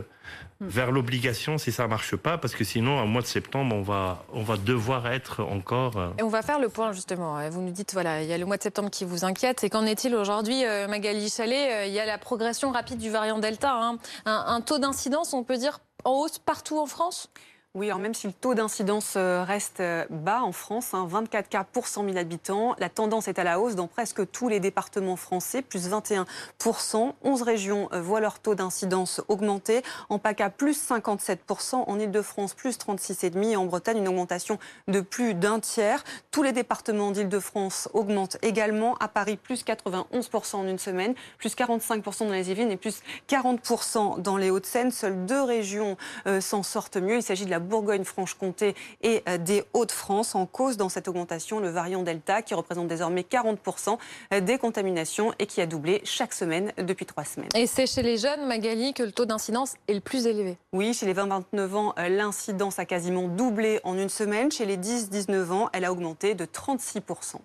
vers 0.60 0.90
l'obligation 0.90 1.58
si 1.58 1.72
ça 1.72 1.86
marche 1.88 2.16
pas, 2.16 2.38
parce 2.38 2.54
que 2.54 2.64
sinon, 2.64 3.02
au 3.02 3.06
mois 3.06 3.22
de 3.22 3.26
septembre, 3.26 3.74
on 3.74 3.82
va, 3.82 4.24
on 4.32 4.42
va 4.42 4.56
devoir 4.56 5.10
être 5.10 5.42
encore. 5.42 5.96
Euh, 5.96 6.10
et 6.18 6.22
on 6.22 6.28
va 6.28 6.42
faire 6.42 6.58
le 6.58 6.68
point 6.68 6.92
justement. 6.92 7.48
Vous 7.50 7.62
nous 7.62 7.72
dites, 7.72 7.92
voilà, 7.92 8.22
il 8.22 8.28
y 8.28 8.32
a 8.32 8.38
le 8.38 8.46
mois 8.46 8.56
de 8.56 8.62
septembre 8.62 8.90
qui 8.90 9.04
vous 9.04 9.24
inquiète. 9.24 9.64
Et 9.64 9.70
qu'en 9.70 9.86
est-il 9.86 10.14
aujourd'hui, 10.14 10.64
euh, 10.64 10.86
Magali 10.88 11.28
Chalet? 11.30 11.88
Il 11.88 11.92
y 11.92 12.00
a 12.00 12.06
la 12.06 12.18
progression 12.18 12.70
rapide 12.70 12.98
du 12.98 13.10
variant 13.10 13.38
Delta. 13.38 13.72
Hein. 13.72 13.98
un 14.26 14.60
taux 14.60 14.78
d'incidence, 14.78 15.32
on 15.32 15.44
peut 15.44 15.56
dire, 15.56 15.80
en 16.04 16.12
hausse 16.12 16.38
partout 16.38 16.78
en 16.78 16.86
France? 16.86 17.30
Oui, 17.76 17.87
alors 17.87 18.00
même 18.00 18.14
si 18.14 18.26
le 18.26 18.32
taux 18.32 18.55
d'incidence 18.55 19.14
euh, 19.17 19.44
reste 19.44 19.78
euh, 19.78 20.05
bas 20.11 20.43
en 20.43 20.50
France, 20.50 20.90
24 20.93 21.44
hein, 21.44 21.49
cas 21.49 21.62
pour 21.62 21.87
100 21.87 22.05
000 22.05 22.17
habitants, 22.17 22.75
la 22.81 22.88
tendance 22.88 23.28
est 23.28 23.38
à 23.38 23.44
la 23.44 23.61
hausse 23.61 23.76
dans 23.76 23.87
presque 23.87 24.28
tous 24.32 24.49
les 24.49 24.58
départements 24.58 25.14
français, 25.14 25.62
plus 25.62 25.88
21% 25.88 27.12
11 27.22 27.43
régions 27.43 27.88
euh, 27.93 28.00
voient 28.02 28.19
leur 28.19 28.40
taux 28.40 28.56
d'incidence 28.56 29.20
augmenter. 29.28 29.82
En 30.08 30.19
PACA, 30.19 30.50
plus 30.50 30.82
57% 30.84 31.84
En 31.87 32.00
Ile-de-France, 32.00 32.55
plus 32.55 32.76
36,5 32.76 33.50
et 33.50 33.56
en 33.56 33.67
Bretagne, 33.67 33.99
une 33.99 34.08
augmentation 34.08 34.58
de 34.88 35.00
plus 35.00 35.34
d'un 35.34 35.61
tiers. 35.61 36.02
Tous 36.32 36.43
les 36.43 36.50
départements 36.50 37.12
d'Île-de-France 37.12 37.88
augmentent 37.93 38.38
également. 38.43 38.96
À 38.96 39.06
Paris, 39.06 39.37
plus 39.37 39.62
91% 39.64 40.56
en 40.56 40.67
une 40.67 40.81
semaine, 40.81 41.14
plus 41.38 41.55
45% 41.55 42.26
dans 42.26 42.32
les 42.32 42.50
Yvelines 42.50 42.72
et 42.72 42.76
plus 42.76 43.00
40% 43.28 44.20
dans 44.20 44.37
les 44.37 44.50
Hauts-de-Seine. 44.50 44.90
Seules 44.90 45.25
deux 45.25 45.43
régions 45.43 45.96
s'en 46.40 46.64
sortent 46.64 46.96
mieux. 46.96 47.14
Il 47.14 47.22
s'agit 47.22 47.44
de 47.44 47.50
la 47.50 47.59
Bourgogne-Franche-Comté 47.60 48.74
et 49.02 49.22
euh, 49.28 49.38
des 49.38 49.64
Hauts-de-France. 49.74 50.34
En 50.34 50.46
cause 50.46 50.76
dans 50.76 50.88
cette 50.88 51.08
augmentation, 51.08 51.60
le 51.60 51.68
variant 51.68 52.02
Delta 52.02 52.42
qui 52.42 52.54
représente 52.54 52.88
désormais 52.88 53.22
40% 53.22 53.98
euh, 54.32 54.40
des 54.40 54.58
contaminations 54.58 55.32
et 55.38 55.46
qui 55.46 55.60
a 55.60 55.66
doublé 55.66 56.00
chaque 56.04 56.32
semaine 56.32 56.72
depuis 56.78 57.06
trois 57.06 57.24
semaines. 57.24 57.48
Et 57.54 57.66
c'est 57.66 57.86
chez 57.86 58.02
les 58.02 58.18
jeunes, 58.18 58.46
Magali, 58.46 58.94
que 58.94 59.02
le 59.02 59.12
taux 59.12 59.26
d'incidence 59.26 59.74
est 59.88 59.94
le 59.94 60.00
plus 60.00 60.26
élevé 60.26 60.58
Oui, 60.72 60.94
chez 60.94 61.06
les 61.06 61.14
20-29 61.14 61.74
ans, 61.74 61.94
euh, 61.98 62.08
l'incidence 62.08 62.78
a 62.78 62.84
quasiment 62.84 63.28
doublé 63.28 63.80
en 63.84 63.96
une 63.96 64.08
semaine. 64.08 64.50
Chez 64.50 64.66
les 64.66 64.76
10-19 64.76 65.50
ans, 65.50 65.68
elle 65.72 65.84
a 65.84 65.92
augmenté 65.92 66.34
de 66.34 66.44
36%. 66.44 67.36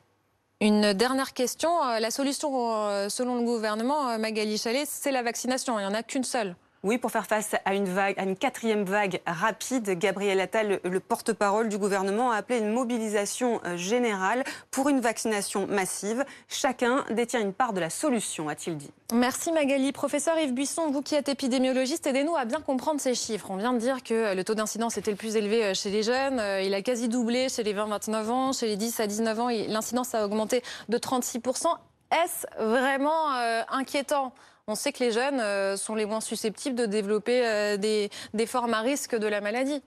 Une 0.62 0.94
dernière 0.94 1.34
question. 1.34 1.70
La 2.00 2.12
solution, 2.12 2.50
selon 3.10 3.36
le 3.36 3.42
gouvernement, 3.42 4.18
Magali 4.18 4.58
Chalet, 4.58 4.88
c'est 4.90 5.12
la 5.12 5.22
vaccination. 5.22 5.78
Il 5.78 5.82
n'y 5.82 5.88
en 5.88 5.94
a 5.94 6.02
qu'une 6.02 6.24
seule. 6.24 6.56
Oui, 6.86 7.00
pour 7.00 7.10
faire 7.10 7.26
face 7.26 7.56
à 7.66 7.74
une 7.74 8.36
quatrième 8.36 8.84
vague 8.84 9.20
rapide, 9.26 9.98
Gabriel 9.98 10.40
Attal, 10.40 10.80
le, 10.84 11.00
porte-parole 11.00 11.68
du 11.68 11.80
gouvernement, 11.80 12.30
a 12.30 12.36
appelé 12.36 12.60
une 12.60 12.72
mobilisation 12.72 13.60
euh, 13.66 13.76
générale 13.76 14.44
pour 14.70 14.88
une 14.90 15.00
vaccination 15.00 15.66
massive. 15.66 16.24
Chacun 16.48 17.04
détient 17.10 17.42
une 17.42 17.54
part 17.54 17.74
de 17.74 17.80
la 17.80 17.90
solution, 17.90 18.50
a-t-il 18.50 18.78
dit. 18.78 18.92
Merci 19.12 19.52
Magali. 19.52 19.94
Professeur 19.94 20.38
Yves 20.38 20.54
Buisson, 20.54 20.92
vous 20.92 21.02
qui 21.02 21.16
êtes 21.16 21.28
épidémiologiste, 21.28 22.06
aidez-nous 22.06 22.36
à 22.36 22.46
bien 22.46 22.62
comprendre 22.62 23.02
ces 23.02 23.16
chiffres. 23.16 23.48
On 23.50 23.58
vient 23.58 23.74
de 23.74 23.80
dire 23.80 24.04
que 24.04 24.36
le 24.36 24.44
taux 24.44 24.54
d'incidence 24.54 24.96
était 25.00 25.10
le 25.10 25.18
plus 25.18 25.38
élevé 25.38 25.66
euh, 25.66 25.74
chez 25.74 25.90
les 25.90 26.04
jeunes. 26.04 26.40
Euh, 26.40 26.62
il 26.62 26.76
a 26.76 26.84
quasi 26.84 27.10
doublé 27.10 27.50
chez 27.50 27.64
les 27.64 27.74
20-29 27.74 28.30
ans. 28.30 28.54
Chez 28.54 28.68
les 28.68 28.78
10 28.78 29.00
à 29.00 29.08
19 29.08 29.40
ans, 29.40 29.50
l'incidence 29.50 30.14
a 30.14 30.24
augmenté 30.24 30.62
de 30.90 31.00
36%. 31.00 31.66
Est-ce 32.12 32.46
vraiment 32.64 33.32
inquiétant? 33.70 34.32
On 34.68 34.76
sait 34.76 34.92
que 34.92 35.04
les 35.04 35.12
jeunes 35.12 35.40
euh, 35.40 35.78
sont 35.78 35.96
les 35.96 36.06
moins 36.06 36.22
susceptibles 36.22 36.76
de 36.76 36.86
développer 36.86 37.46
euh, 37.46 37.78
des, 37.78 38.46
formes 38.46 38.74
à 38.74 38.82
risque 38.82 39.16
de 39.16 39.28
la 39.28 39.42
maladie. 39.42 39.82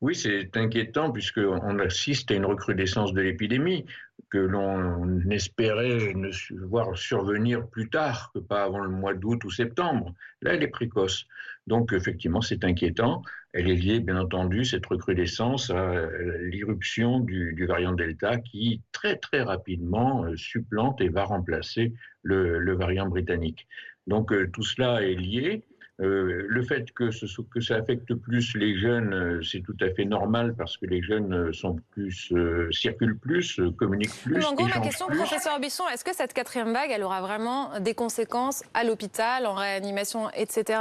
Oui, 0.00 0.14
c'est 0.14 0.54
inquiétant 0.56 1.10
puisqu'on 1.10 1.78
assiste 1.78 2.30
à 2.30 2.34
une 2.34 2.44
recrudescence 2.44 3.14
de 3.14 3.22
l'épidémie 3.22 3.86
que 4.28 4.38
l'on 4.38 5.20
espérait 5.30 6.12
ne 6.14 6.30
voir 6.66 6.96
survenir 6.98 7.66
plus 7.68 7.88
tard 7.88 8.30
que 8.34 8.40
pas 8.40 8.64
avant 8.64 8.80
le 8.80 8.90
mois 8.90 9.14
d'août 9.14 9.42
ou 9.44 9.50
septembre. 9.50 10.12
Là, 10.42 10.54
elle 10.54 10.62
est 10.62 10.68
précoce. 10.68 11.26
Donc, 11.66 11.92
effectivement, 11.92 12.42
c'est 12.42 12.64
inquiétant. 12.64 13.22
Elle 13.54 13.70
est 13.70 13.76
liée, 13.76 14.00
bien 14.00 14.16
entendu, 14.16 14.64
cette 14.64 14.84
recrudescence 14.84 15.70
à 15.70 16.08
l'irruption 16.40 17.20
du, 17.20 17.66
variant 17.66 17.92
Delta 17.92 18.36
qui, 18.38 18.82
très, 18.90 19.14
très 19.16 19.42
rapidement, 19.42 20.24
euh, 20.24 20.36
supplante 20.36 21.00
et 21.00 21.08
va 21.08 21.22
remplacer 21.22 21.92
le, 22.22 22.74
variant 22.74 23.06
britannique. 23.06 23.68
Donc, 24.08 24.32
euh, 24.32 24.50
tout 24.52 24.64
cela 24.64 25.02
est 25.02 25.14
lié. 25.14 25.62
Euh, 26.00 26.46
le 26.48 26.62
fait 26.64 26.90
que, 26.90 27.12
ce, 27.12 27.26
que 27.40 27.60
ça 27.60 27.76
affecte 27.76 28.14
plus 28.14 28.56
les 28.56 28.76
jeunes, 28.76 29.14
euh, 29.14 29.42
c'est 29.44 29.60
tout 29.60 29.76
à 29.80 29.90
fait 29.90 30.04
normal 30.04 30.56
parce 30.56 30.76
que 30.76 30.86
les 30.86 31.00
jeunes 31.00 31.32
euh, 31.32 31.52
sont 31.52 31.76
plus, 31.92 32.32
circulent 32.72 33.16
plus, 33.16 33.60
communiquent 33.78 34.22
plus. 34.24 34.44
en 34.44 34.54
gros, 34.54 34.66
ma 34.66 34.80
question, 34.80 35.06
professeur 35.06 35.60
Bisson, 35.60 35.84
est-ce 35.92 36.04
que 36.04 36.12
cette 36.12 36.32
quatrième 36.32 36.72
vague, 36.72 36.90
elle 36.90 37.04
aura 37.04 37.20
vraiment 37.20 37.78
des 37.78 37.94
conséquences 37.94 38.64
à 38.74 38.82
l'hôpital, 38.82 39.46
en 39.46 39.54
réanimation, 39.54 40.30
etc. 40.30 40.80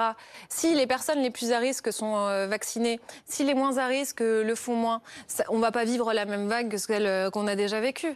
Si 0.50 0.74
les 0.74 0.88
personnes 0.88 1.22
les 1.22 1.29
plus 1.29 1.51
à 1.51 1.60
risque 1.60 1.93
sont 1.93 2.48
vaccinées, 2.48 3.00
si 3.25 3.43
les 3.43 3.53
moins 3.53 3.77
à 3.77 3.86
risque 3.86 4.22
le 4.22 4.55
font 4.55 4.75
moins, 4.75 5.01
on 5.50 5.58
ne 5.58 5.62
va 5.62 5.72
pas 5.72 5.86
vivre 5.86 6.12
la 6.13 6.25
même 6.25 6.48
vague 6.48 6.72
que 6.72 6.77
celle 6.77 7.29
qu'on 7.29 7.46
a 7.46 7.55
déjà 7.55 7.79
vécue. 7.79 8.15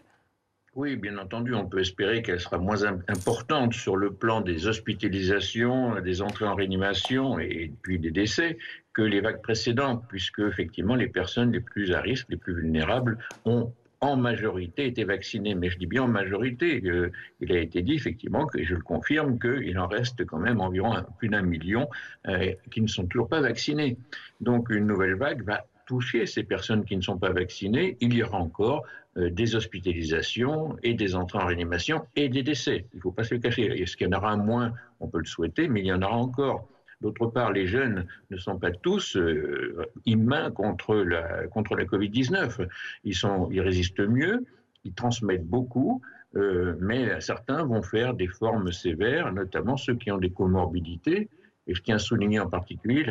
Oui, 0.78 0.96
bien 0.96 1.18
entendu, 1.18 1.56
on 1.56 1.66
peut 1.66 1.80
espérer 1.80 2.22
qu'elle 2.22 2.40
sera 2.40 2.60
moins 2.60 2.84
importante 2.84 3.74
sur 3.74 3.98
le 3.98 4.14
plan 4.14 4.42
des 4.42 4.68
hospitalisations, 4.68 6.00
des 6.02 6.22
entrées 6.22 6.46
en 6.46 6.54
réanimation 6.54 7.40
et 7.40 7.74
puis 7.82 7.98
des 7.98 8.12
décès 8.12 8.60
que 8.94 9.02
les 9.02 9.20
vagues 9.20 9.42
précédentes, 9.42 10.04
puisque 10.08 10.38
effectivement 10.38 10.94
les 10.94 11.08
personnes 11.08 11.52
les 11.52 11.62
plus 11.62 11.94
à 11.94 12.00
risque, 12.00 12.28
les 12.30 12.38
plus 12.38 12.54
vulnérables 12.54 13.18
ont 13.46 13.74
en 14.02 14.18
majorité 14.18 14.86
été 14.86 15.04
vaccinées. 15.04 15.56
Mais 15.56 15.72
je 15.72 15.80
dis 15.80 15.88
bien 15.88 16.04
en 16.04 16.08
majorité. 16.08 16.80
Euh, 16.86 17.12
il 17.42 17.52
a 17.54 17.60
été 17.60 17.82
dit 17.82 17.96
effectivement, 17.96 18.46
que 18.46 18.64
je 18.64 18.76
le 18.76 18.82
confirme, 18.82 19.40
qu'il 19.40 19.80
en 19.80 19.88
reste 19.88 20.26
quand 20.28 20.38
même 20.38 20.62
environ 20.62 20.94
plus 21.18 21.30
d'un 21.30 21.42
million 21.42 21.90
euh, 22.28 22.54
qui 22.70 22.82
ne 22.82 22.88
sont 22.88 23.08
toujours 23.08 23.30
pas 23.30 23.42
vaccinés. 23.42 23.98
Donc 24.42 24.70
une 24.70 24.86
nouvelle 24.86 25.16
vague 25.16 25.42
va 25.42 25.66
toucher 25.88 26.28
ces 26.28 26.44
personnes 26.44 26.86
qui 26.86 26.96
ne 26.96 27.02
sont 27.02 27.18
pas 27.18 27.32
vaccinées. 27.32 27.98
Il 28.00 28.14
y 28.14 28.22
aura 28.22 28.38
encore 28.38 28.86
des 29.18 29.56
hospitalisations 29.56 30.78
et 30.84 30.94
des 30.94 31.16
entrées 31.16 31.40
en 31.40 31.48
réanimation 31.48 32.06
et 32.16 32.30
des 32.30 32.44
décès. 32.44 32.86
Il 32.94 32.98
ne 32.98 33.02
faut 33.02 33.12
pas 33.12 33.24
se 33.24 33.34
le 33.34 33.40
cacher. 33.40 33.82
Est-ce 33.82 33.98
qu'il 33.98 34.08
y 34.08 34.14
en 34.14 34.18
aura 34.18 34.38
moins? 34.38 34.74
On 35.00 35.08
peut 35.08 35.20
le 35.20 35.26
souhaiter, 35.26 35.68
mais 35.68 35.82
il 35.82 35.88
y 35.88 35.94
en 35.94 36.02
aura 36.02 36.18
encore. 36.18 36.70
D'autre 37.02 37.28
part, 37.28 37.52
les 37.52 37.68
jeunes 37.68 38.08
ne 38.32 38.38
sont 38.38 38.58
pas 38.58 38.72
tous 38.72 39.18
euh, 39.18 39.86
immuns 40.06 40.50
contre 40.52 40.96
la, 40.96 41.48
contre 41.48 41.76
la 41.76 41.86
Covid-19. 41.86 42.68
Ils, 43.04 43.16
ils 43.52 43.62
résistent 43.62 44.00
mieux, 44.00 44.46
ils 44.84 44.94
transmettent 44.94 45.46
beaucoup, 45.46 46.02
euh, 46.36 46.76
mais 46.80 47.22
certains 47.22 47.64
vont 47.64 47.84
faire 47.84 48.16
des 48.16 48.28
formes 48.28 48.72
sévères, 48.72 49.32
notamment 49.32 49.78
ceux 49.78 49.96
qui 49.96 50.12
ont 50.12 50.18
des 50.18 50.32
comorbidités. 50.32 51.30
Et 51.68 51.76
je 51.76 51.82
tiens 51.84 51.96
à 51.96 52.00
souligner 52.00 52.40
en 52.40 52.50
particulier 52.50 53.06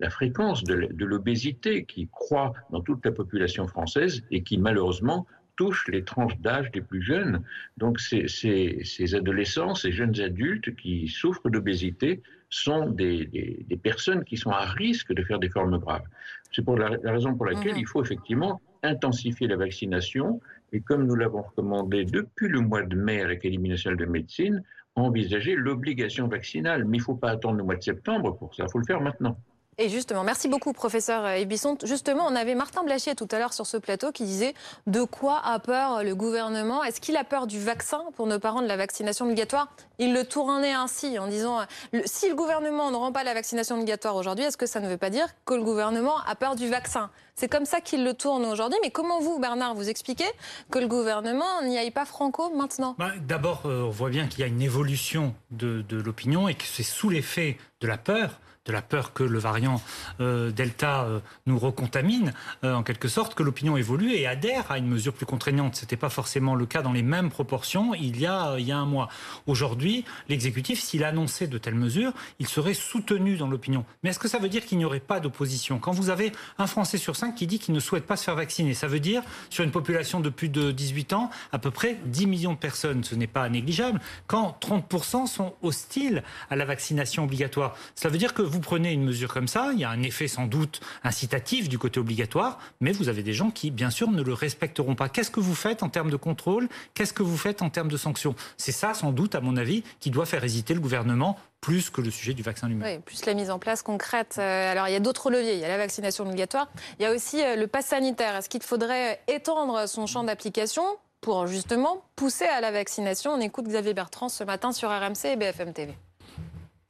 la, 0.00 0.10
fréquence 0.10 0.64
de 0.64 1.04
l'obésité 1.04 1.84
qui 1.84 2.08
croît 2.08 2.52
dans 2.70 2.80
toute 2.80 3.04
la 3.06 3.12
population 3.12 3.68
française 3.68 4.22
et 4.32 4.42
qui 4.42 4.58
malheureusement 4.58 5.26
touche 5.60 5.88
les 5.88 6.04
tranches 6.04 6.38
d'âge 6.40 6.70
des 6.70 6.80
plus 6.80 7.02
jeunes. 7.02 7.42
Donc 7.76 8.00
ces, 8.00 8.28
ces, 8.28 9.14
adolescents, 9.14 9.74
ces 9.74 9.92
jeunes 9.92 10.18
adultes 10.18 10.74
qui 10.74 11.06
souffrent 11.06 11.50
d'obésité 11.50 12.22
sont 12.48 12.86
des, 12.88 13.26
des, 13.68 13.76
personnes 13.76 14.24
qui 14.24 14.38
sont 14.38 14.52
à 14.52 14.64
risque 14.64 15.12
de 15.12 15.22
faire 15.22 15.38
des 15.38 15.50
formes 15.50 15.76
graves. 15.78 16.06
C'est 16.50 16.64
pour 16.64 16.78
la, 16.78 16.88
raison 17.04 17.34
pour 17.34 17.44
laquelle 17.44 17.74
mhm. 17.74 17.84
il 17.84 17.86
faut 17.86 18.02
effectivement 18.02 18.62
intensifier 18.82 19.48
la 19.48 19.56
vaccination 19.56 20.40
et 20.72 20.80
comme 20.80 21.06
nous 21.06 21.14
l'avons 21.14 21.42
recommandé 21.42 22.06
depuis 22.06 22.48
le 22.48 22.60
mois 22.60 22.82
de 22.82 22.96
mai 22.96 23.20
à 23.20 23.28
l'Académie 23.28 23.68
nationale 23.68 23.98
de 23.98 24.06
médecine, 24.06 24.62
envisager 24.94 25.56
l'obligation 25.56 26.26
vaccinale. 26.26 26.86
Mais 26.86 26.96
il 26.96 27.00
ne 27.00 27.04
faut 27.04 27.16
pas 27.16 27.32
attendre 27.32 27.58
le 27.58 27.64
mois 27.64 27.76
de 27.76 27.82
septembre 27.82 28.34
pour 28.38 28.54
ça, 28.54 28.64
il 28.66 28.70
faut 28.72 28.78
le 28.78 28.86
faire 28.86 29.02
maintenant. 29.02 29.36
Et 29.82 29.88
justement, 29.88 30.24
merci 30.24 30.46
beaucoup, 30.46 30.74
professeur 30.74 31.26
Ebisson. 31.26 31.78
Justement, 31.84 32.26
on 32.28 32.36
avait 32.36 32.54
Martin 32.54 32.84
Blachier 32.84 33.14
tout 33.14 33.26
à 33.30 33.38
l'heure 33.38 33.54
sur 33.54 33.66
ce 33.66 33.78
plateau 33.78 34.12
qui 34.12 34.24
disait 34.24 34.52
de 34.86 35.04
quoi 35.04 35.40
a 35.42 35.58
peur 35.58 36.04
le 36.04 36.14
gouvernement? 36.14 36.84
Est-ce 36.84 37.00
qu'il 37.00 37.16
a 37.16 37.24
peur 37.24 37.46
du 37.46 37.58
vaccin 37.58 38.02
pour 38.14 38.26
ne 38.26 38.36
pas 38.36 38.50
rendre 38.50 38.68
la 38.68 38.76
vaccination 38.76 39.24
obligatoire? 39.24 39.68
Il 39.98 40.12
le 40.12 40.26
tournait 40.26 40.74
ainsi 40.74 41.18
en 41.18 41.28
disant 41.28 41.60
si 42.04 42.28
le 42.28 42.34
gouvernement 42.34 42.90
ne 42.90 42.96
rend 42.96 43.10
pas 43.10 43.24
la 43.24 43.32
vaccination 43.32 43.76
obligatoire 43.76 44.16
aujourd'hui, 44.16 44.44
est-ce 44.44 44.58
que 44.58 44.66
ça 44.66 44.80
ne 44.80 44.88
veut 44.88 44.98
pas 44.98 45.08
dire 45.08 45.28
que 45.46 45.54
le 45.54 45.62
gouvernement 45.62 46.18
a 46.26 46.34
peur 46.34 46.56
du 46.56 46.68
vaccin? 46.68 47.08
C'est 47.34 47.48
comme 47.48 47.64
ça 47.64 47.80
qu'il 47.80 48.04
le 48.04 48.12
tourne 48.12 48.44
aujourd'hui. 48.44 48.78
Mais 48.82 48.90
comment 48.90 49.20
vous, 49.20 49.38
Bernard, 49.38 49.74
vous 49.74 49.88
expliquez 49.88 50.28
que 50.70 50.78
le 50.78 50.88
gouvernement 50.88 51.62
n'y 51.62 51.78
aille 51.78 51.90
pas 51.90 52.04
franco 52.04 52.50
maintenant? 52.54 52.96
Bah, 52.98 53.12
D'abord, 53.26 53.62
euh, 53.64 53.84
on 53.84 53.90
voit 53.90 54.10
bien 54.10 54.26
qu'il 54.26 54.40
y 54.40 54.42
a 54.42 54.46
une 54.46 54.60
évolution 54.60 55.34
de 55.50 55.82
l'opinion 55.96 56.48
et 56.48 56.54
que 56.54 56.64
c'est 56.64 56.82
sous 56.82 57.08
l'effet 57.08 57.56
de 57.80 57.86
la 57.86 57.96
peur 57.96 58.40
de 58.66 58.72
la 58.72 58.82
peur 58.82 59.14
que 59.14 59.22
le 59.22 59.38
variant 59.38 59.80
euh, 60.20 60.50
Delta 60.50 61.04
euh, 61.04 61.20
nous 61.46 61.58
recontamine, 61.58 62.34
euh, 62.62 62.74
en 62.74 62.82
quelque 62.82 63.08
sorte, 63.08 63.34
que 63.34 63.42
l'opinion 63.42 63.78
évolue 63.78 64.12
et 64.12 64.26
adhère 64.26 64.70
à 64.70 64.76
une 64.76 64.86
mesure 64.86 65.14
plus 65.14 65.24
contraignante. 65.24 65.76
Ce 65.76 65.82
n'était 65.82 65.96
pas 65.96 66.10
forcément 66.10 66.54
le 66.54 66.66
cas 66.66 66.82
dans 66.82 66.92
les 66.92 67.02
mêmes 67.02 67.30
proportions 67.30 67.94
il 67.94 68.20
y 68.20 68.26
a, 68.26 68.56
il 68.58 68.66
y 68.66 68.72
a 68.72 68.76
un 68.76 68.84
mois. 68.84 69.08
Aujourd'hui, 69.46 70.04
l'exécutif, 70.28 70.82
s'il 70.82 71.04
annonçait 71.04 71.46
de 71.46 71.56
telles 71.56 71.74
mesures, 71.74 72.12
il 72.38 72.48
serait 72.48 72.74
soutenu 72.74 73.38
dans 73.38 73.48
l'opinion. 73.48 73.86
Mais 74.02 74.10
est-ce 74.10 74.18
que 74.18 74.28
ça 74.28 74.38
veut 74.38 74.50
dire 74.50 74.66
qu'il 74.66 74.76
n'y 74.76 74.84
aurait 74.84 75.00
pas 75.00 75.20
d'opposition? 75.20 75.78
Quand 75.78 75.92
vous 75.92 76.10
avez 76.10 76.32
un 76.58 76.66
Français 76.66 76.98
sur 76.98 77.16
cinq 77.16 77.36
qui 77.36 77.46
dit 77.46 77.58
qu'il 77.58 77.72
ne 77.72 77.80
souhaite 77.80 78.06
pas 78.06 78.16
se 78.16 78.24
faire 78.24 78.36
vacciner, 78.36 78.74
ça 78.74 78.88
veut 78.88 79.00
dire, 79.00 79.22
sur 79.48 79.64
une 79.64 79.70
population 79.70 80.20
de 80.20 80.28
plus 80.28 80.50
de 80.50 80.70
18 80.70 81.14
ans, 81.14 81.30
à 81.52 81.58
peu 81.58 81.70
près 81.70 81.96
10 82.04 82.26
millions 82.26 82.52
de 82.52 82.58
personnes. 82.58 83.04
Ce 83.04 83.14
n'est 83.14 83.26
pas 83.26 83.48
négligeable. 83.48 84.00
Quand 84.26 84.58
30% 84.60 85.26
sont 85.26 85.54
hostiles 85.62 86.22
à 86.50 86.56
la 86.56 86.66
vaccination 86.66 87.24
obligatoire, 87.24 87.74
ça 87.94 88.10
veut 88.10 88.18
dire 88.18 88.34
que 88.34 88.42
vous 88.50 88.60
prenez 88.60 88.92
une 88.92 89.04
mesure 89.04 89.32
comme 89.32 89.48
ça, 89.48 89.70
il 89.72 89.78
y 89.78 89.84
a 89.84 89.90
un 89.90 90.02
effet 90.02 90.28
sans 90.28 90.46
doute 90.46 90.80
incitatif 91.04 91.68
du 91.68 91.78
côté 91.78 92.00
obligatoire, 92.00 92.58
mais 92.80 92.92
vous 92.92 93.08
avez 93.08 93.22
des 93.22 93.32
gens 93.32 93.50
qui, 93.50 93.70
bien 93.70 93.90
sûr, 93.90 94.10
ne 94.10 94.22
le 94.22 94.32
respecteront 94.32 94.94
pas. 94.94 95.08
Qu'est-ce 95.08 95.30
que 95.30 95.40
vous 95.40 95.54
faites 95.54 95.82
en 95.82 95.88
termes 95.88 96.10
de 96.10 96.16
contrôle? 96.16 96.68
Qu'est-ce 96.94 97.12
que 97.12 97.22
vous 97.22 97.36
faites 97.36 97.62
en 97.62 97.70
termes 97.70 97.88
de 97.88 97.96
sanctions? 97.96 98.34
C'est 98.56 98.72
ça, 98.72 98.92
sans 98.94 99.12
doute, 99.12 99.34
à 99.34 99.40
mon 99.40 99.56
avis, 99.56 99.82
qui 100.00 100.10
doit 100.10 100.26
faire 100.26 100.44
hésiter 100.44 100.74
le 100.74 100.80
gouvernement 100.80 101.38
plus 101.60 101.90
que 101.90 102.00
le 102.00 102.10
sujet 102.10 102.34
du 102.34 102.42
vaccin 102.42 102.68
lui-même. 102.68 102.96
Oui, 102.96 103.02
plus 103.04 103.24
la 103.26 103.34
mise 103.34 103.50
en 103.50 103.58
place 103.58 103.82
concrète. 103.82 104.36
Euh, 104.38 104.72
alors, 104.72 104.88
il 104.88 104.92
y 104.92 104.96
a 104.96 105.00
d'autres 105.00 105.30
leviers. 105.30 105.54
Il 105.54 105.60
y 105.60 105.64
a 105.64 105.68
la 105.68 105.76
vaccination 105.76 106.24
obligatoire. 106.24 106.68
Il 106.98 107.02
y 107.02 107.06
a 107.06 107.12
aussi 107.12 107.42
euh, 107.42 107.56
le 107.56 107.66
pass 107.66 107.86
sanitaire. 107.86 108.36
Est-ce 108.36 108.48
qu'il 108.48 108.62
faudrait 108.62 109.20
étendre 109.28 109.88
son 109.88 110.06
champ 110.06 110.24
d'application 110.24 110.82
pour 111.20 111.46
justement 111.46 112.02
pousser 112.16 112.46
à 112.46 112.60
la 112.60 112.70
vaccination? 112.70 113.32
On 113.32 113.40
écoute 113.40 113.66
Xavier 113.66 113.94
Bertrand 113.94 114.28
ce 114.28 114.42
matin 114.42 114.72
sur 114.72 114.88
RMC 114.88 115.26
et 115.26 115.36
BFM 115.36 115.72
TV. 115.72 115.94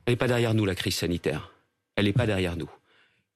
Elle 0.06 0.12
n'est 0.12 0.16
pas 0.16 0.28
derrière 0.28 0.54
nous, 0.54 0.64
la 0.64 0.74
crise 0.74 0.96
sanitaire 0.96 1.49
elle 2.00 2.06
n'est 2.06 2.12
pas 2.12 2.26
derrière 2.26 2.56
nous. 2.56 2.70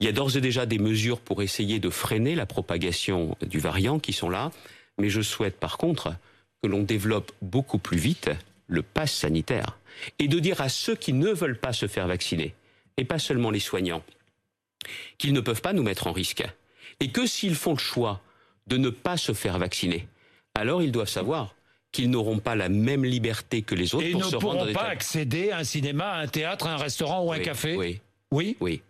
Il 0.01 0.07
y 0.07 0.09
a 0.09 0.13
d'ores 0.13 0.37
et 0.37 0.41
déjà 0.41 0.67
des 0.67 0.79
mesures 0.79 1.21
pour 1.21 1.43
essayer 1.43 1.79
de 1.79 1.91
freiner 1.91 2.35
la 2.35 2.47
propagation 2.47 3.37
du 3.47 3.59
variant 3.59 3.99
qui 3.99 4.13
sont 4.13 4.29
là, 4.29 4.51
mais 4.99 5.09
je 5.09 5.21
souhaite 5.21 5.59
par 5.59 5.79
contre 5.79 6.15
que 6.63 6.69
l'on 6.69 6.83
développe 6.83 7.33
beaucoup 7.43 7.79
plus 7.79 7.99
vite 7.99 8.31
le 8.67 8.83
pass 8.83 9.13
sanitaire 9.13 9.79
et 10.19 10.29
de 10.29 10.39
dire 10.39 10.61
à 10.61 10.69
ceux 10.69 10.97
qui 10.97 11.13
ne 11.13 11.31
veulent 11.31 11.59
pas 11.59 11.73
se 11.73 11.87
faire 11.87 12.09
vacciner, 12.09 12.55
et 12.97 13.05
pas 13.05 13.19
seulement 13.19 13.51
les 13.51 13.61
soignants, 13.61 14.03
qu'ils 15.19 15.33
ne 15.33 15.41
peuvent 15.41 15.63
pas 15.63 15.73
nous 15.73 15.83
mettre 15.83 16.07
en 16.07 16.13
risque, 16.13 16.45
et 17.01 17.11
que 17.11 17.27
s'ils 17.27 17.55
font 17.55 17.73
le 17.73 17.79
choix 17.79 18.21
de 18.67 18.77
ne 18.77 18.91
pas 18.91 19.17
se 19.17 19.33
faire 19.33 19.59
vacciner, 19.59 20.09
alors 20.55 20.83
ils 20.83 20.93
doivent 20.93 21.09
savoir 21.09 21.55
qu'ils 21.93 22.11
n'auront 22.11 22.41
pas 22.41 22.57
la 22.57 22.69
même 22.69 23.05
liberté 23.05 23.63
que 23.63 23.77
les 23.77 23.95
autres 23.95 24.07
et 24.07 24.11
pour 24.11 24.21
ne 24.23 24.27
se 24.27 24.37
pourront 24.37 24.59
rendre 24.59 24.73
pas 24.73 24.89
accéder 24.89 25.51
à 25.53 25.59
un 25.59 25.65
cinéma, 25.65 26.11
à 26.11 26.21
un 26.21 26.27
théâtre, 26.27 26.67
à 26.67 26.75
un 26.75 26.77
restaurant 26.77 27.25
ou 27.25 27.33
un 27.33 27.39
café. 27.39 27.77
Oui. 27.77 28.01
Oui 28.35 28.57
Oui. 28.61 28.83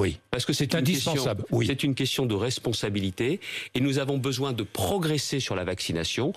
Oui. 0.00 0.18
Parce 0.32 0.44
que 0.44 0.52
c'est 0.52 0.74
indispensable. 0.74 1.44
Oui. 1.52 1.66
C'est 1.68 1.84
une 1.84 1.94
question 1.94 2.26
de 2.26 2.34
responsabilité 2.34 3.38
et 3.74 3.80
nous 3.80 3.98
avons 3.98 4.18
besoin 4.18 4.52
de 4.52 4.64
progresser 4.64 5.38
sur 5.38 5.54
la 5.54 5.62
vaccination. 5.62 6.32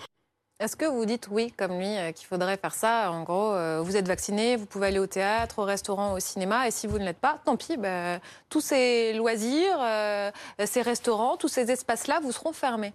Est-ce 0.59 0.75
que 0.75 0.85
vous 0.85 1.05
dites 1.05 1.27
oui, 1.29 1.53
comme 1.55 1.77
lui, 1.77 1.85
euh, 1.85 2.11
qu'il 2.11 2.25
faudrait 2.25 2.57
faire 2.57 2.73
ça? 2.73 3.11
En 3.11 3.21
gros, 3.21 3.53
euh, 3.53 3.79
vous 3.83 3.95
êtes 3.95 4.07
vacciné, 4.07 4.55
vous 4.55 4.65
pouvez 4.65 4.87
aller 4.87 4.97
au 4.97 5.05
théâtre, 5.05 5.59
au 5.59 5.65
restaurant, 5.65 6.13
au 6.13 6.19
cinéma, 6.19 6.67
et 6.67 6.71
si 6.71 6.87
vous 6.87 6.97
ne 6.97 7.05
l'êtes 7.05 7.19
pas, 7.19 7.39
tant 7.45 7.57
pis, 7.57 7.77
bah, 7.77 8.17
tous 8.49 8.61
ces 8.61 9.13
loisirs, 9.13 9.77
euh, 9.79 10.31
ces 10.65 10.81
restaurants, 10.81 11.37
tous 11.37 11.47
ces 11.47 11.69
espaces-là 11.69 12.21
vous 12.23 12.31
seront 12.31 12.53
fermés. 12.53 12.93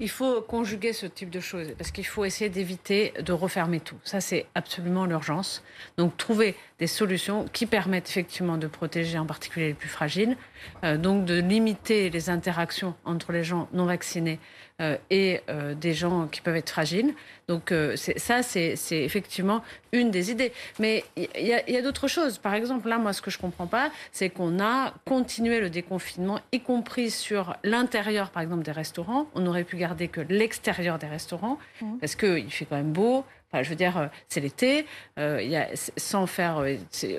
Il 0.00 0.10
faut 0.10 0.42
conjuguer 0.42 0.92
ce 0.92 1.06
type 1.06 1.30
de 1.30 1.40
choses 1.40 1.68
parce 1.76 1.90
qu'il 1.90 2.06
faut 2.06 2.24
essayer 2.26 2.50
d'éviter 2.50 3.14
de 3.18 3.32
refermer 3.32 3.80
tout. 3.80 3.96
Ça, 4.04 4.20
c'est 4.20 4.46
absolument 4.54 5.06
l'urgence. 5.06 5.62
Donc, 5.96 6.16
trouver 6.16 6.56
des 6.78 6.86
solutions 6.86 7.46
qui 7.52 7.64
permettent 7.66 8.08
effectivement 8.08 8.58
de 8.58 8.66
protéger 8.66 9.18
en 9.18 9.26
particulier 9.26 9.68
les 9.68 9.74
plus 9.74 9.90
fragiles, 9.90 10.38
donc 10.82 11.26
de 11.26 11.38
limiter 11.40 12.08
les 12.08 12.30
interactions 12.30 12.94
entre 13.04 13.32
les 13.32 13.44
gens 13.44 13.68
non 13.74 13.84
vaccinés 13.84 14.40
et 15.10 15.40
euh, 15.48 15.74
des 15.74 15.94
gens 15.94 16.26
qui 16.26 16.40
peuvent 16.40 16.56
être 16.56 16.70
fragiles. 16.70 17.14
Donc 17.48 17.72
ça, 17.96 18.42
c'est 18.42 18.76
effectivement 18.90 19.62
une 19.92 20.10
des 20.10 20.30
idées. 20.30 20.52
Mais 20.78 21.04
il 21.16 21.46
y 21.46 21.76
a, 21.76 21.82
d'autres 21.82 22.06
choses. 22.06 22.36
Par 22.36 22.52
exemple, 22.52 22.88
là, 22.88 22.98
moi, 22.98 23.14
ce 23.14 23.22
que 23.22 23.30
je 23.30 23.38
ne 23.38 23.40
comprends 23.40 23.66
pas, 23.66 23.90
c'est 24.12 24.28
qu'on 24.28 24.60
a 24.60 24.92
continué 25.06 25.58
le 25.60 25.70
déconfinement, 25.70 26.40
y 26.52 26.60
compris 26.60 27.10
sur 27.10 27.56
l'intérieur, 27.64 28.30
par 28.30 28.42
exemple, 28.42 28.64
des 28.64 28.72
restaurants. 28.72 29.28
On 29.34 29.46
aurait 29.46 29.64
pu 29.64 29.76
garder 29.78 30.08
que 30.08 30.20
l'extérieur 30.20 30.98
des 30.98 31.06
restaurants, 31.06 31.58
mmh. 31.80 31.98
parce 32.00 32.16
qu'il 32.16 32.50
fait 32.52 32.66
quand 32.66 32.76
même 32.76 32.92
beau, 32.92 33.24
Enfin, 33.50 33.62
je 33.62 33.70
veux 33.70 33.76
dire, 33.76 34.10
c'est 34.28 34.40
l'été, 34.40 34.86
a, 35.16 35.66
sans 35.96 36.26
faire. 36.26 36.64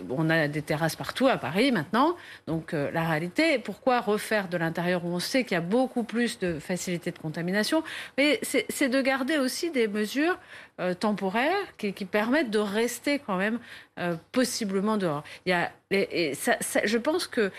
on 0.10 0.30
a 0.30 0.48
des 0.48 0.62
terrasses 0.62 0.96
partout 0.96 1.28
à 1.28 1.38
Paris 1.38 1.72
maintenant. 1.72 2.16
Donc, 2.48 2.74
la 2.74 3.08
réalité, 3.08 3.58
pourquoi 3.58 4.00
refaire 4.00 4.48
de 4.48 4.58
l'intérieur 4.58 5.06
où 5.06 5.10
on 5.10 5.20
sait 5.20 5.44
qu'il 5.44 5.56
y 5.56 5.58
a 5.58 5.62
beaucoup 5.62 6.04
plus 6.04 6.38
de 6.38 6.60
facilité 6.60 7.12
de 7.12 7.18
contamination? 7.18 7.84
Mais 8.18 8.40
c'est 8.44 8.90
de 8.90 9.02
garder 9.02 9.38
aussi 9.40 9.72
des 9.72 9.88
mesures 9.88 10.38
temporaires 11.00 11.76
qui, 11.78 11.92
permettent 12.06 12.52
de 12.52 12.60
rester 12.60 13.20
quand 13.20 13.38
même 13.38 13.60
possiblement 14.32 14.98
dehors. 14.98 15.24
Il 15.48 15.50
y 15.50 15.54
a, 15.54 15.72
je 15.92 16.98
pense 16.98 17.26
que 17.26 17.52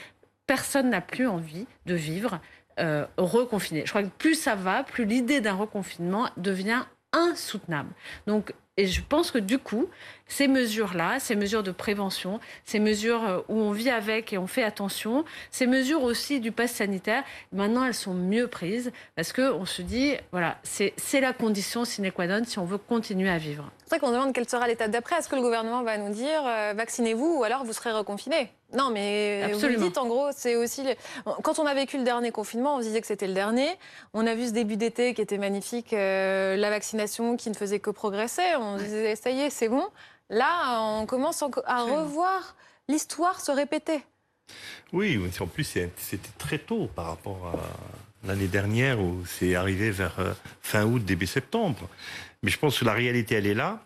personne 0.50 0.90
n'a 0.90 1.00
plus 1.00 1.28
envie 1.28 1.66
de 1.86 1.94
vivre 1.94 2.40
euh, 2.80 3.06
reconfiné. 3.16 3.82
Je 3.84 3.90
crois 3.90 4.02
que 4.02 4.08
plus 4.08 4.34
ça 4.34 4.56
va, 4.56 4.82
plus 4.82 5.04
l'idée 5.04 5.40
d'un 5.40 5.54
reconfinement 5.54 6.28
devient 6.36 6.82
insoutenable. 7.12 7.90
Donc, 8.26 8.54
et 8.76 8.86
je 8.86 9.02
pense 9.02 9.30
que 9.30 9.38
du 9.38 9.58
coup, 9.58 9.88
ces 10.30 10.48
mesures-là, 10.48 11.18
ces 11.20 11.36
mesures 11.36 11.62
de 11.62 11.72
prévention, 11.72 12.40
ces 12.64 12.78
mesures 12.78 13.22
euh, 13.24 13.40
où 13.48 13.60
on 13.60 13.72
vit 13.72 13.90
avec 13.90 14.32
et 14.32 14.38
on 14.38 14.46
fait 14.46 14.62
attention, 14.62 15.24
ces 15.50 15.66
mesures 15.66 16.02
aussi 16.02 16.40
du 16.40 16.52
pass 16.52 16.70
sanitaire, 16.70 17.24
maintenant 17.52 17.84
elles 17.84 17.94
sont 17.94 18.14
mieux 18.14 18.46
prises 18.46 18.92
parce 19.16 19.34
qu'on 19.34 19.66
se 19.66 19.82
dit, 19.82 20.14
voilà, 20.30 20.56
c'est 20.62 21.20
la 21.20 21.32
condition 21.32 21.84
sine 21.84 22.10
qua 22.12 22.26
non 22.26 22.42
si 22.46 22.58
on 22.58 22.64
veut 22.64 22.78
continuer 22.78 23.28
à 23.28 23.38
vivre. 23.38 23.70
C'est 23.84 23.96
vrai 23.96 24.06
qu'on 24.06 24.12
demande 24.12 24.32
quelle 24.32 24.48
sera 24.48 24.68
l'étape 24.68 24.92
d'après. 24.92 25.16
Est-ce 25.16 25.28
que 25.28 25.34
le 25.34 25.42
gouvernement 25.42 25.82
va 25.82 25.98
nous 25.98 26.12
dire 26.14 26.42
euh, 26.46 26.74
vaccinez-vous 26.76 27.38
ou 27.40 27.44
alors 27.44 27.64
vous 27.64 27.72
serez 27.72 27.90
reconfiné? 27.90 28.52
Non, 28.72 28.90
mais 28.90 29.42
Absolument. 29.42 29.80
vous 29.80 29.88
dites, 29.88 29.98
en 29.98 30.06
gros, 30.06 30.28
c'est 30.30 30.54
aussi... 30.54 30.84
Quand 31.42 31.58
on 31.58 31.66
a 31.66 31.74
vécu 31.74 31.98
le 31.98 32.04
dernier 32.04 32.30
confinement, 32.30 32.76
on 32.76 32.78
se 32.78 32.84
disait 32.84 33.00
que 33.00 33.06
c'était 33.08 33.26
le 33.26 33.34
dernier. 33.34 33.68
On 34.14 34.28
a 34.28 34.34
vu 34.36 34.46
ce 34.46 34.52
début 34.52 34.76
d'été 34.76 35.12
qui 35.12 35.20
était 35.20 35.38
magnifique, 35.38 35.92
euh, 35.92 36.54
la 36.54 36.70
vaccination 36.70 37.36
qui 37.36 37.50
ne 37.50 37.56
faisait 37.56 37.80
que 37.80 37.90
progresser. 37.90 38.44
On 38.60 38.76
disait, 38.76 39.16
ça 39.16 39.30
y 39.30 39.40
est, 39.40 39.50
c'est 39.50 39.68
bon. 39.68 39.84
Là, 40.30 40.80
on 40.80 41.06
commence 41.06 41.42
à 41.66 41.82
revoir 41.82 42.54
l'histoire 42.88 43.40
se 43.40 43.50
répéter. 43.50 44.02
Oui, 44.92 45.20
en 45.40 45.46
plus, 45.46 45.64
c'était 45.64 46.30
très 46.38 46.58
tôt 46.58 46.88
par 46.94 47.06
rapport 47.06 47.52
à 47.52 48.26
l'année 48.26 48.46
dernière 48.46 49.00
où 49.00 49.24
c'est 49.26 49.54
arrivé 49.54 49.90
vers 49.90 50.18
euh, 50.18 50.32
fin 50.62 50.84
août, 50.84 51.04
début 51.04 51.26
septembre. 51.26 51.88
Mais 52.42 52.50
je 52.50 52.58
pense 52.58 52.78
que 52.78 52.84
la 52.84 52.92
réalité, 52.92 53.34
elle 53.34 53.46
est 53.46 53.54
là. 53.54 53.82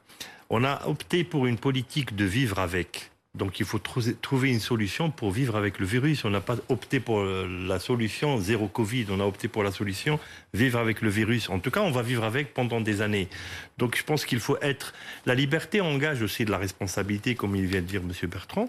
On 0.50 0.64
a 0.64 0.86
opté 0.86 1.24
pour 1.24 1.46
une 1.46 1.58
politique 1.58 2.14
de 2.14 2.24
vivre 2.24 2.58
avec. 2.58 3.10
Donc 3.34 3.58
il 3.58 3.66
faut 3.66 3.80
trouver 3.80 4.50
une 4.50 4.60
solution 4.60 5.10
pour 5.10 5.32
vivre 5.32 5.56
avec 5.56 5.80
le 5.80 5.86
virus. 5.86 6.24
On 6.24 6.30
n'a 6.30 6.40
pas 6.40 6.56
opté 6.68 7.00
pour 7.00 7.18
euh, 7.18 7.48
la 7.66 7.80
solution 7.80 8.38
zéro 8.38 8.68
Covid, 8.68 9.06
on 9.10 9.18
a 9.18 9.24
opté 9.24 9.48
pour 9.48 9.64
la 9.64 9.72
solution 9.72 10.20
vivre 10.52 10.78
avec 10.78 11.00
le 11.02 11.08
virus. 11.08 11.50
En 11.50 11.58
tout 11.58 11.72
cas, 11.72 11.80
on 11.80 11.90
va 11.90 12.02
vivre 12.02 12.22
avec 12.22 12.54
pendant 12.54 12.80
des 12.80 13.02
années. 13.02 13.28
Donc 13.76 13.96
je 13.96 14.04
pense 14.04 14.24
qu'il 14.24 14.38
faut 14.38 14.56
être... 14.62 14.94
La 15.26 15.34
liberté 15.34 15.80
engage 15.80 16.22
aussi 16.22 16.44
de 16.44 16.52
la 16.52 16.58
responsabilité, 16.58 17.34
comme 17.34 17.56
il 17.56 17.66
vient 17.66 17.80
de 17.80 17.86
dire 17.86 18.02
M. 18.02 18.28
Bertrand. 18.30 18.68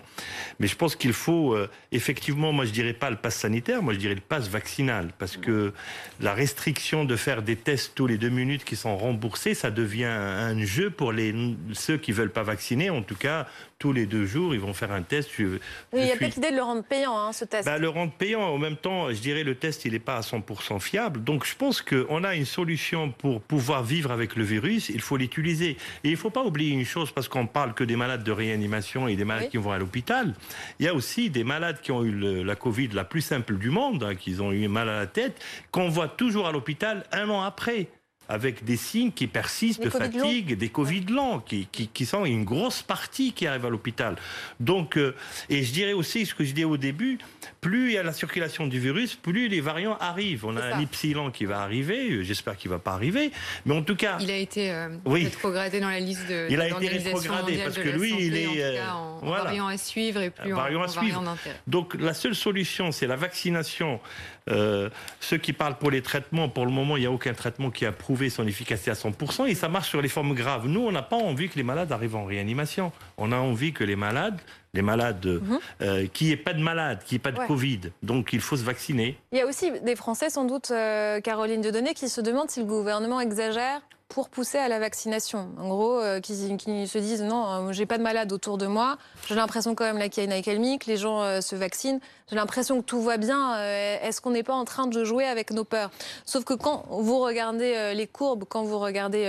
Mais 0.60 0.66
je 0.66 0.76
pense 0.76 0.96
qu'il 0.96 1.14
faut 1.14 1.54
euh, 1.54 1.70
effectivement, 1.92 2.52
moi 2.52 2.66
je 2.66 2.72
dirais 2.72 2.94
pas 2.94 3.12
le 3.12 3.18
pass 3.18 3.36
sanitaire, 3.36 3.84
moi 3.84 3.94
je 3.94 4.00
dirais 4.00 4.16
le 4.16 4.22
pass 4.22 4.50
vaccinal. 4.50 5.12
Parce 5.20 5.38
que 5.38 5.74
la 6.20 6.34
restriction 6.34 7.06
de 7.06 7.16
faire 7.16 7.44
des 7.44 7.56
tests 7.56 7.94
tous 7.94 8.08
les 8.08 8.18
deux 8.18 8.30
minutes 8.30 8.64
qui 8.64 8.76
sont 8.76 8.98
remboursés, 8.98 9.54
ça 9.54 9.70
devient 9.70 10.06
un 10.06 10.66
jeu 10.66 10.90
pour 10.90 11.12
les, 11.12 11.36
ceux 11.74 11.98
qui 11.98 12.14
veulent 12.14 12.32
pas 12.32 12.42
vacciner. 12.42 12.90
En 12.90 13.04
tout 13.04 13.16
cas, 13.16 13.46
tous 13.78 13.92
les 13.92 14.06
deux 14.06 14.26
jours, 14.26 14.54
ils 14.54 14.60
vont 14.60 14.74
faire 14.74 14.92
un 14.92 15.02
test. 15.02 15.30
oui, 15.38 15.60
il 15.94 16.06
y 16.06 16.12
a 16.12 16.16
peut-être 16.16 16.36
l'idée 16.36 16.52
de 16.52 16.56
le 16.56 16.64
rendre 16.64 16.84
payant, 16.84 17.18
hein, 17.18 17.34
ce 17.34 17.44
test. 17.44 17.66
Bah, 17.66 17.78
le 17.78 17.90
rendre 17.90 18.14
payant, 18.14 18.42
en 18.42 18.58
même 18.58 18.78
temps, 18.78 19.10
je 19.10 19.20
dirais, 19.20 19.44
le 19.44 19.56
test, 19.56 19.84
il 19.84 19.92
n'est 19.92 20.00
pas 20.00 20.16
à 20.16 20.22
100% 20.22 20.80
fiable. 20.80 21.24
Donc, 21.24 21.46
je 21.46 21.56
pense 21.56 21.82
qu'on 21.82 22.24
a 22.24 22.36
une 22.36 22.46
solution 22.46 23.12
pour 23.12 23.42
pouvoir 23.42 23.84
vivre 23.84 24.12
avec 24.12 24.38
le 24.38 24.46
virus. 24.46 24.90
Il 24.90 25.02
faut 25.02 25.18
l'utiliser. 25.18 25.72
Et 26.04 26.10
il 26.10 26.12
ne 26.12 26.18
faut 26.18 26.30
pas 26.30 26.44
oublier 26.44 26.72
une 26.72 26.86
chose, 26.86 27.12
parce 27.12 27.28
qu'on 27.28 27.48
parle 27.48 27.74
que 27.74 27.84
des 27.84 27.98
malades 27.98 28.24
de 28.24 28.32
réanimation 28.32 29.10
et 29.10 29.16
des 29.18 29.26
malades 29.26 29.50
qui 29.50 29.58
vont 29.58 29.72
à 29.72 29.78
l'hôpital. 29.78 30.34
Il 30.80 30.86
y 30.86 30.90
a 30.90 30.94
aussi 30.94 31.30
des 31.30 31.44
malades 31.44 31.82
qui 31.82 31.92
ont 31.92 32.04
eu 32.04 32.44
la 32.44 32.56
Covid 32.56 32.90
la 32.90 33.04
plus 33.04 33.22
simple 33.22 33.58
du 33.58 33.72
monde, 33.72 34.04
hein, 34.04 34.16
qui 34.16 34.40
ont 34.40 34.54
eu 34.54 34.68
mal 34.70 34.88
à 34.88 35.00
la 35.00 35.08
tête, 35.08 35.44
qu'on 35.72 35.90
voit 35.90 36.08
toujours 36.08 36.48
à 36.48 36.54
l'hôpital 36.54 37.04
un 37.12 37.30
an 37.30 37.42
après 37.42 37.90
avec 38.30 38.64
des 38.64 38.78
signes 38.78 39.12
qui 39.12 39.28
persistent 39.28 39.84
de 39.84 39.90
fatigue, 39.90 40.58
des 40.58 40.70
Covid 40.70 41.06
longs, 41.06 41.40
qui, 41.40 41.68
qui, 41.68 42.06
sont 42.06 42.26
une 42.26 42.44
grosse 42.44 42.82
partie 42.82 43.34
qui 43.34 43.48
arrive 43.48 43.66
à 43.66 43.70
l'hôpital. 43.70 44.16
Donc, 44.60 44.98
euh, 44.98 45.16
et 45.50 45.64
je 45.64 45.72
dirais 45.72 45.94
aussi 45.94 46.26
ce 46.26 46.34
que 46.34 46.44
je 46.44 46.54
disais 46.54 46.66
au 46.66 46.78
début, 46.78 47.18
plus 47.62 47.90
il 47.90 47.94
y 47.94 47.98
a 47.98 48.04
la 48.04 48.14
circulation 48.14 48.68
du 48.68 48.80
virus, 48.80 49.16
plus 49.16 49.48
les 49.48 49.62
variants 49.62 49.98
arrivent. 50.00 50.46
On 50.46 50.58
a 50.58 50.76
un 50.76 50.80
epsilon 50.80 51.32
qui 51.32 51.46
va 51.46 51.62
arriver, 51.62 52.12
euh, 52.12 52.24
j'espère 52.24 52.58
qu'il 52.58 52.72
ne 52.72 52.76
va 52.76 52.80
pas 52.80 52.94
arriver, 52.94 53.32
mais 53.66 53.76
en 53.76 53.84
tout 53.84 53.96
cas... 53.96 54.18
Il 54.20 54.32
a 54.32 54.38
été 54.38 54.72
euh, 54.72 54.90
rétrogradé 55.06 55.80
dans 55.80 55.90
la 55.90 56.00
liste 56.00 56.28
de 56.28 56.48
Il 56.50 56.62
a 56.62 56.68
été 56.68 56.88
rétrogradé 56.88 57.58
parce 57.58 57.78
que 57.78 57.90
lui, 57.90 58.14
il 58.20 58.36
est... 58.36 58.82
En, 58.82 59.20
variant 59.20 59.68
à 59.68 59.78
suivre 59.78 60.22
et 60.22 60.30
plus 60.30 60.54
en, 60.54 60.58
variant 60.58 60.86
d'intérêt. 61.22 61.56
Donc 61.68 61.96
la 61.96 62.14
seule 62.14 62.36
solution, 62.36 62.92
c'est 62.92 63.08
la 63.08 63.16
vaccination. 63.16 64.00
Ceux 64.48 65.38
qui 65.38 65.54
parlent 65.54 65.78
pour 65.78 65.92
les 65.92 66.02
traitements, 66.02 66.50
pour 66.50 66.66
le 66.66 66.72
moment, 66.72 66.98
il 66.98 67.02
n'y 67.02 67.06
a 67.06 67.12
aucun 67.12 67.34
traitement 67.34 67.72
qui 67.72 67.86
a 67.86 67.92
prouvé 67.92 68.30
son 68.30 68.46
efficacité 68.48 68.92
à 68.92 68.94
100% 68.94 69.48
et 69.48 69.56
ça 69.56 69.70
marche 69.70 69.90
sur 69.90 70.02
les 70.02 70.10
formes 70.10 70.34
graves. 70.34 70.68
Nous, 70.68 70.82
on 70.82 70.92
n'a 70.92 71.02
pas 71.02 71.16
envie 71.16 71.50
que 71.50 71.56
les 71.56 71.64
malades 71.64 71.92
arrivent 71.92 72.16
en 72.16 72.26
réanimation. 72.26 72.92
On 73.18 73.32
a 73.32 73.38
envie 73.38 73.74
que 73.74 73.84
les 73.84 73.96
malades, 73.96 74.40
les 74.74 74.82
malades, 74.82 75.26
mhm. 75.26 75.60
euh, 75.82 76.08
qui 76.14 76.32
ait 76.32 76.38
pas 76.38 76.54
de 76.54 76.62
malades, 76.62 77.00
qui 77.06 77.16
ait 77.16 77.20
pas 77.20 77.32
de 77.32 77.40
Covid. 77.40 77.82
Donc 78.04 78.34
il 78.34 78.42
faut 78.42 78.58
se 78.58 78.64
vacciner. 78.64 79.18
Il 79.32 79.38
y 79.38 79.42
a 79.42 79.48
aussi 79.48 79.72
des 79.82 79.96
Français, 79.96 80.30
sans 80.30 80.46
doute, 80.46 80.72
euh, 80.72 81.20
Caroline 81.22 81.62
Dieudonné, 81.62 81.94
qui 81.94 82.10
se 82.10 82.22
demandent 82.22 82.50
si 82.50 82.60
le 82.60 82.66
gouvernement 82.66 83.20
exagère 83.20 83.82
pour 84.08 84.30
pousser 84.30 84.58
à 84.58 84.68
la 84.68 84.80
vaccination. 84.80 85.50
En 85.58 85.68
gros, 85.68 86.00
euh, 86.00 86.20
qui, 86.20 86.36
se 86.36 86.98
disent 86.98 87.24
non, 87.24 87.70
euh, 87.70 87.72
j'ai 87.72 87.86
pas 87.86 87.98
de 87.98 88.04
malade 88.04 88.32
autour 88.32 88.58
de 88.58 88.68
moi. 88.68 88.98
J'ai 89.28 89.36
l'impression 89.36 89.76
quand 89.76 89.84
même 89.84 89.98
là 89.98 90.10
qu'il 90.10 90.24
y 90.24 90.26
a 90.26 90.30
une 90.30 90.38
accalmie, 90.38 90.80
les 90.86 90.98
gens 90.98 91.22
euh, 91.22 91.42
se 91.42 91.56
vaccinent. 91.56 92.00
J'ai 92.30 92.36
l'impression 92.36 92.82
que 92.82 92.86
tout 92.86 93.02
va 93.02 93.18
bien. 93.18 93.60
Est-ce 94.02 94.22
qu'on 94.22 94.32
n'est 94.32 94.44
pas 94.44 94.54
en 94.54 94.66
train 94.66 94.88
de 94.88 95.04
jouer 95.04 95.26
avec 95.26 95.52
nos 95.52 95.64
peurs? 95.64 95.92
Sauf 96.26 96.44
que 96.44 96.54
quand 96.54 96.86
vous 96.90 97.20
regardez 97.20 97.94
les 97.94 98.08
courbes, 98.08 98.46
quand 98.50 98.64
vous 98.64 98.80
regardez 98.80 99.24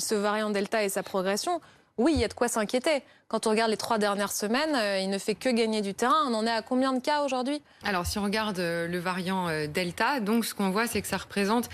ce 0.00 0.14
variant 0.14 0.50
Delta 0.50 0.84
et 0.84 0.90
sa 0.90 1.02
progression, 1.02 1.62
oui, 1.96 2.12
il 2.14 2.20
y 2.20 2.24
a 2.24 2.28
de 2.28 2.34
quoi 2.34 2.48
s'inquiéter. 2.48 3.02
Quand 3.30 3.46
on 3.46 3.50
regarde 3.50 3.70
les 3.70 3.76
trois 3.76 3.98
dernières 3.98 4.32
semaines, 4.32 4.74
euh, 4.74 4.98
il 4.98 5.08
ne 5.08 5.16
fait 5.16 5.36
que 5.36 5.48
gagner 5.48 5.82
du 5.82 5.94
terrain. 5.94 6.26
On 6.26 6.34
en 6.34 6.44
est 6.48 6.50
à 6.50 6.62
combien 6.62 6.92
de 6.92 6.98
cas 6.98 7.22
aujourd'hui? 7.22 7.62
Alors, 7.84 8.04
si 8.04 8.18
on 8.18 8.24
regarde 8.24 8.58
euh, 8.58 8.88
le 8.88 8.98
variant 8.98 9.46
euh, 9.48 9.68
Delta, 9.68 10.18
donc 10.18 10.44
ce 10.44 10.52
qu'on 10.52 10.70
voit, 10.70 10.88
c'est 10.88 11.00
que 11.00 11.06
ça 11.06 11.16
représente, 11.16 11.68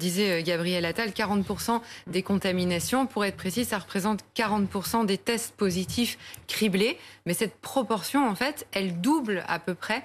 disait 0.00 0.42
Gabriel 0.42 0.84
Attal, 0.84 1.10
40% 1.10 1.80
des 2.08 2.22
contaminations. 2.22 3.06
Pour 3.06 3.24
être 3.24 3.36
précis, 3.36 3.64
ça 3.64 3.78
représente 3.78 4.20
40% 4.34 5.06
des 5.06 5.16
tests 5.16 5.54
positifs 5.54 6.18
criblés. 6.48 6.98
Mais 7.24 7.34
cette 7.34 7.54
proportion, 7.56 8.28
en 8.28 8.34
fait, 8.34 8.66
elle 8.72 9.00
double 9.00 9.44
à 9.46 9.58
peu 9.58 9.74
près 9.74 10.02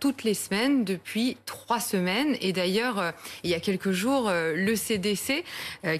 toutes 0.00 0.24
les 0.24 0.34
semaines 0.34 0.84
depuis 0.84 1.36
trois 1.46 1.80
semaines. 1.80 2.36
Et 2.40 2.52
d'ailleurs, 2.52 3.12
il 3.44 3.50
y 3.50 3.54
a 3.54 3.60
quelques 3.60 3.92
jours, 3.92 4.30
le 4.30 4.74
CDC, 4.74 5.44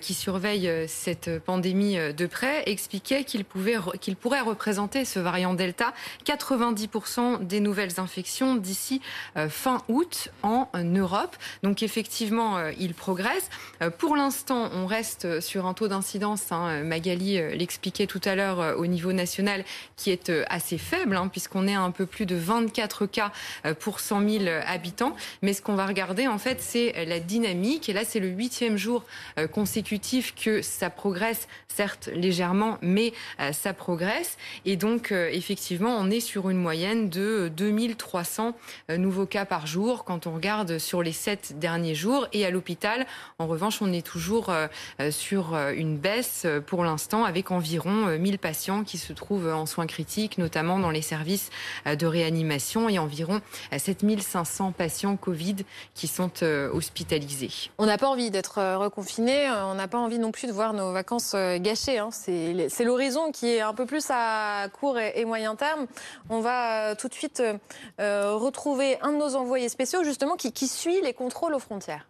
qui 0.01 0.15
surveille 0.15 0.71
cette 0.89 1.39
pandémie 1.41 1.97
de 1.97 2.27
près, 2.27 2.63
expliquait 2.67 3.25
qu'il 3.25 3.45
pouvait, 3.45 3.77
qu'il 4.01 4.17
pourrait 4.17 4.42
représenter 4.43 5.05
ce 5.05 5.19
variant 5.19 5.55
Delta 5.55 5.93
90% 6.25 7.47
des 7.47 7.61
nouvelles 7.61 7.99
infections 7.99 8.55
d'ici 8.57 9.01
euh, 9.37 9.49
fin 9.49 9.83
août 9.89 10.29
en 10.43 10.69
Europe. 10.75 11.37
Donc 11.63 11.83
effectivement, 11.83 12.57
euh, 12.57 12.73
il 12.79 12.95
progresse. 12.95 13.49
Euh, 13.83 13.91
pour 13.91 14.17
l'instant, 14.17 14.71
on 14.75 14.87
reste 14.87 15.41
sur 15.41 15.67
un 15.67 15.75
taux 15.75 15.89
d'incidence, 15.89 16.53
hein, 16.53 16.83
Magali 16.83 17.35
l'expliquait 17.57 18.07
tout 18.07 18.21
à 18.25 18.35
l'heure 18.35 18.79
au 18.79 18.87
niveau 18.87 19.13
national, 19.13 19.65
qui 19.97 20.11
est 20.11 20.31
assez 20.49 20.79
faible, 20.79 21.17
hein, 21.17 21.29
puisqu'on 21.29 21.67
est 21.67 21.75
à 21.75 21.81
un 21.81 21.91
peu 21.91 22.07
plus 22.07 22.27
de 22.27 22.37
24 22.37 23.07
cas 23.07 23.33
pour 23.81 24.01
100 24.01 24.29
000 24.29 24.45
habitants. 24.67 25.15
Mais 25.43 25.53
ce 25.53 25.63
qu'on 25.63 25.75
va 25.75 25.87
regarder, 25.87 26.27
en 26.27 26.39
fait, 26.39 26.61
c'est 26.61 27.05
la 27.07 27.21
dynamique. 27.21 27.89
Et 27.89 27.93
là, 27.93 28.05
c'est 28.05 28.21
le 28.21 28.29
huitième 28.29 28.77
jour 28.77 29.05
consécutif 29.53 30.35
que 30.35 30.63
ça 30.63 30.91
progresse, 30.91 31.49
certes 31.69 32.09
légèrement, 32.15 32.79
mais 32.83 33.13
ça 33.53 33.73
progresse. 33.73 34.32
Et 34.65 34.77
donc, 34.77 35.13
euh, 35.13 35.29
effectivement, 35.33 35.97
on 35.99 36.11
est 36.11 36.21
sur 36.21 36.51
une 36.51 36.59
moyenne 36.59 37.09
de 37.09 37.51
2300 37.57 38.55
euh, 38.91 38.97
nouveaux 38.97 39.27
cas 39.27 39.45
par 39.45 39.67
jour 39.67 40.05
quand 40.05 40.27
on 40.27 40.35
regarde 40.35 40.79
sur 40.79 41.03
les 41.03 41.13
sept 41.13 41.59
derniers 41.59 41.95
jours. 41.95 42.27
Et 42.33 42.47
à 42.47 42.51
l'hôpital, 42.51 43.07
en 43.39 43.47
revanche, 43.47 43.83
on 43.83 43.93
est 43.93 44.07
toujours 44.07 44.51
euh, 44.51 44.69
sur 45.11 45.55
une 45.55 45.97
baisse 45.97 46.47
pour 46.67 46.85
l'instant 46.85 47.25
avec 47.25 47.51
environ 47.51 48.19
1000 48.19 48.39
patients 48.39 48.85
qui 48.85 48.99
se 48.99 49.13
trouvent 49.13 49.53
en 49.53 49.67
soins 49.67 49.87
critiques, 49.87 50.39
notamment 50.39 50.79
dans 50.79 50.91
les 50.91 51.03
services 51.03 51.51
de 51.87 52.07
réanimation 52.07 52.89
et 52.89 52.99
environ 52.99 53.41
7500 53.77 54.73
patients 54.73 55.17
Covid 55.17 55.57
qui 55.95 56.07
sont 56.07 56.43
hospitalisés. 56.73 57.71
On 57.79 57.87
n'a 57.87 57.99
pas 57.99 58.09
envie 58.09 58.31
d'être 58.31 58.77
reconfiné, 58.77 59.51
on 59.51 59.75
n'a 59.75 59.89
pas 59.89 59.99
envie 59.99 60.19
non 60.19 60.33
plus 60.33 60.47
de 60.47 60.53
voir 60.53 60.73
nos 60.73 60.93
vacances 60.93 61.35
gâchées. 61.35 61.99
Hein. 61.99 62.11
C'est 62.13 62.85
l'horizon 62.85 63.33
qui 63.33 63.49
est 63.49 63.61
un 63.61 63.75
peu 63.75 63.87
plus 63.87 64.11
à 64.11 64.22
à 64.23 64.69
court 64.69 64.99
et, 64.99 65.25
moyen 65.25 65.57
terme. 65.57 65.87
On 66.29 66.41
va 66.41 66.91
euh, 66.91 66.95
tout 66.95 67.09
de 67.09 67.15
suite 67.15 67.41
euh, 67.41 67.59
euh, 68.01 68.35
retrouver 68.35 68.99
un 69.01 69.13
de 69.13 69.19
nos 69.19 69.35
envoyés 69.35 69.69
spéciaux, 69.69 70.05
justement, 70.05 70.37
qui, 70.37 70.53
qui 70.53 70.69
suit 70.69 71.01
les 71.03 71.15
contrôles 71.15 71.55
aux 71.55 71.59
frontières. 71.59 72.07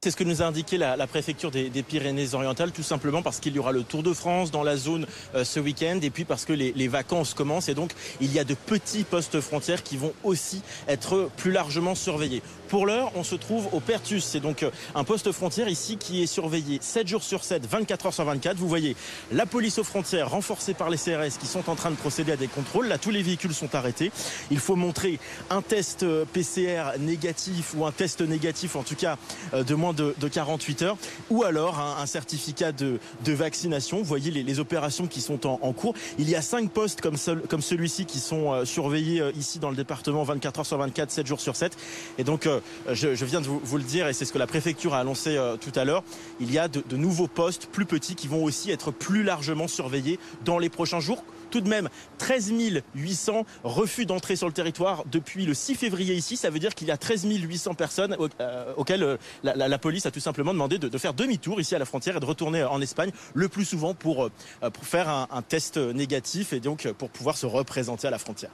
C'est 0.00 0.12
ce 0.12 0.16
que 0.16 0.22
nous 0.22 0.42
a 0.42 0.44
indiqué 0.44 0.78
la, 0.78 1.08
préfecture 1.08 1.50
des, 1.50 1.82
Pyrénées-Orientales, 1.82 2.70
tout 2.70 2.84
simplement 2.84 3.20
parce 3.20 3.40
qu'il 3.40 3.56
y 3.56 3.58
aura 3.58 3.72
le 3.72 3.82
Tour 3.82 4.04
de 4.04 4.12
France 4.12 4.52
dans 4.52 4.62
la 4.62 4.76
zone 4.76 5.08
euh, 5.34 5.42
ce 5.42 5.58
week-end 5.58 5.98
et 6.00 6.10
puis 6.10 6.24
parce 6.24 6.44
que 6.44 6.52
les, 6.52 6.86
vacances 6.86 7.34
commencent 7.34 7.68
et 7.68 7.74
donc 7.74 7.90
il 8.20 8.32
y 8.32 8.38
a 8.38 8.44
de 8.44 8.54
petits 8.54 9.02
postes 9.02 9.40
frontières 9.40 9.82
qui 9.82 9.96
vont 9.96 10.12
aussi 10.22 10.62
être 10.86 11.28
plus 11.36 11.50
largement 11.50 11.96
surveillés. 11.96 12.44
Pour 12.68 12.86
l'heure, 12.86 13.10
on 13.16 13.24
se 13.24 13.34
trouve 13.34 13.68
au 13.72 13.80
Pertus, 13.80 14.24
c'est 14.24 14.38
donc 14.38 14.62
euh, 14.62 14.70
un 14.94 15.02
poste 15.02 15.32
frontière 15.32 15.68
ici 15.68 15.96
qui 15.96 16.22
est 16.22 16.26
surveillé 16.26 16.78
7 16.80 17.08
jours 17.08 17.24
sur 17.24 17.42
7, 17.42 17.66
24 17.66 18.06
heures 18.06 18.14
sur 18.14 18.24
24. 18.24 18.56
Vous 18.56 18.68
voyez 18.68 18.94
la 19.32 19.46
police 19.46 19.80
aux 19.80 19.84
frontières 19.84 20.30
renforcée 20.30 20.74
par 20.74 20.90
les 20.90 20.96
CRS 20.96 21.38
qui 21.40 21.48
sont 21.48 21.68
en 21.68 21.74
train 21.74 21.90
de 21.90 21.96
procéder 21.96 22.30
à 22.30 22.36
des 22.36 22.46
contrôles. 22.46 22.86
Là, 22.86 22.98
tous 22.98 23.10
les 23.10 23.22
véhicules 23.22 23.52
sont 23.52 23.74
arrêtés. 23.74 24.12
Il 24.52 24.60
faut 24.60 24.76
montrer 24.76 25.18
un 25.50 25.60
test 25.60 26.04
euh, 26.04 26.24
PCR 26.24 27.00
négatif 27.00 27.74
ou 27.76 27.84
un 27.84 27.90
test 27.90 28.20
négatif, 28.20 28.76
en 28.76 28.84
tout 28.84 28.94
cas 28.94 29.16
de 29.52 29.74
moins 29.74 29.87
de, 29.92 30.14
48 30.28 30.82
heures, 30.82 30.96
ou 31.30 31.44
alors 31.44 31.78
un, 31.78 32.06
certificat 32.06 32.72
de, 32.72 32.98
vaccination. 33.26 33.98
Vous 33.98 34.04
voyez 34.04 34.30
les, 34.30 34.58
opérations 34.58 35.06
qui 35.06 35.20
sont 35.20 35.46
en, 35.46 35.72
cours. 35.72 35.94
Il 36.18 36.28
y 36.28 36.34
a 36.34 36.42
cinq 36.42 36.70
postes 36.70 37.00
comme, 37.00 37.16
celui-ci 37.16 38.06
qui 38.06 38.18
sont 38.18 38.52
euh, 38.52 38.64
surveillés 38.64 39.20
euh, 39.20 39.30
ici 39.38 39.58
dans 39.58 39.70
le 39.70 39.76
département 39.76 40.24
24 40.24 40.60
heures 40.60 40.66
sur 40.66 40.78
24, 40.78 41.10
7 41.10 41.26
jours 41.26 41.40
sur 41.40 41.54
7. 41.54 41.76
Et 42.18 42.24
donc, 42.24 42.46
euh, 42.46 42.60
je, 42.90 43.24
viens 43.24 43.40
de 43.40 43.46
vous, 43.46 43.76
le 43.76 43.84
dire, 43.84 44.08
et 44.08 44.12
c'est 44.12 44.24
ce 44.24 44.32
que 44.32 44.38
la 44.38 44.46
préfecture 44.46 44.94
a 44.94 45.00
annoncé 45.00 45.38
tout 45.60 45.72
à 45.74 45.84
l'heure, 45.84 46.02
il 46.40 46.52
y 46.52 46.58
a 46.58 46.68
de 46.68 46.96
nouveaux 46.96 47.28
postes 47.28 47.66
plus 47.66 47.86
petits 47.86 48.14
qui 48.14 48.28
vont 48.28 48.42
aussi 48.42 48.70
être 48.70 48.90
plus 48.90 49.22
largement 49.22 49.68
surveillés 49.68 50.18
dans 50.44 50.58
les 50.58 50.68
prochains 50.68 51.00
jours 51.00 51.22
tout 51.50 51.60
de 51.60 51.68
même 51.68 51.88
13 52.18 52.52
800 52.94 53.44
refus 53.64 54.06
d'entrée 54.06 54.36
sur 54.36 54.46
le 54.46 54.52
territoire 54.52 55.04
depuis 55.10 55.46
le 55.46 55.54
6 55.54 55.74
février 55.74 56.14
ici. 56.14 56.36
Ça 56.36 56.50
veut 56.50 56.58
dire 56.58 56.74
qu'il 56.74 56.88
y 56.88 56.90
a 56.90 56.96
13 56.96 57.26
800 57.26 57.74
personnes 57.74 58.16
euh, 58.40 58.72
auxquelles 58.76 59.02
euh, 59.02 59.16
la, 59.42 59.78
police 59.78 60.06
a 60.06 60.10
tout 60.10 60.20
simplement 60.20 60.52
demandé 60.52 60.78
de, 60.78 60.98
faire 60.98 61.14
demi-tour 61.14 61.60
ici 61.60 61.74
à 61.74 61.78
la 61.78 61.84
frontière 61.84 62.16
et 62.16 62.20
de 62.20 62.26
retourner 62.26 62.64
en 62.64 62.80
Espagne 62.80 63.10
le 63.34 63.48
plus 63.48 63.64
souvent 63.64 63.90
euh, 63.90 64.70
pour 64.70 64.84
faire 64.84 65.08
un 65.08 65.42
test 65.42 65.76
négatif 65.76 66.52
et 66.52 66.60
donc 66.60 66.90
pour 66.92 67.10
pouvoir 67.10 67.36
se 67.36 67.46
représenter 67.46 68.06
à 68.06 68.10
la 68.10 68.18
frontière. 68.18 68.50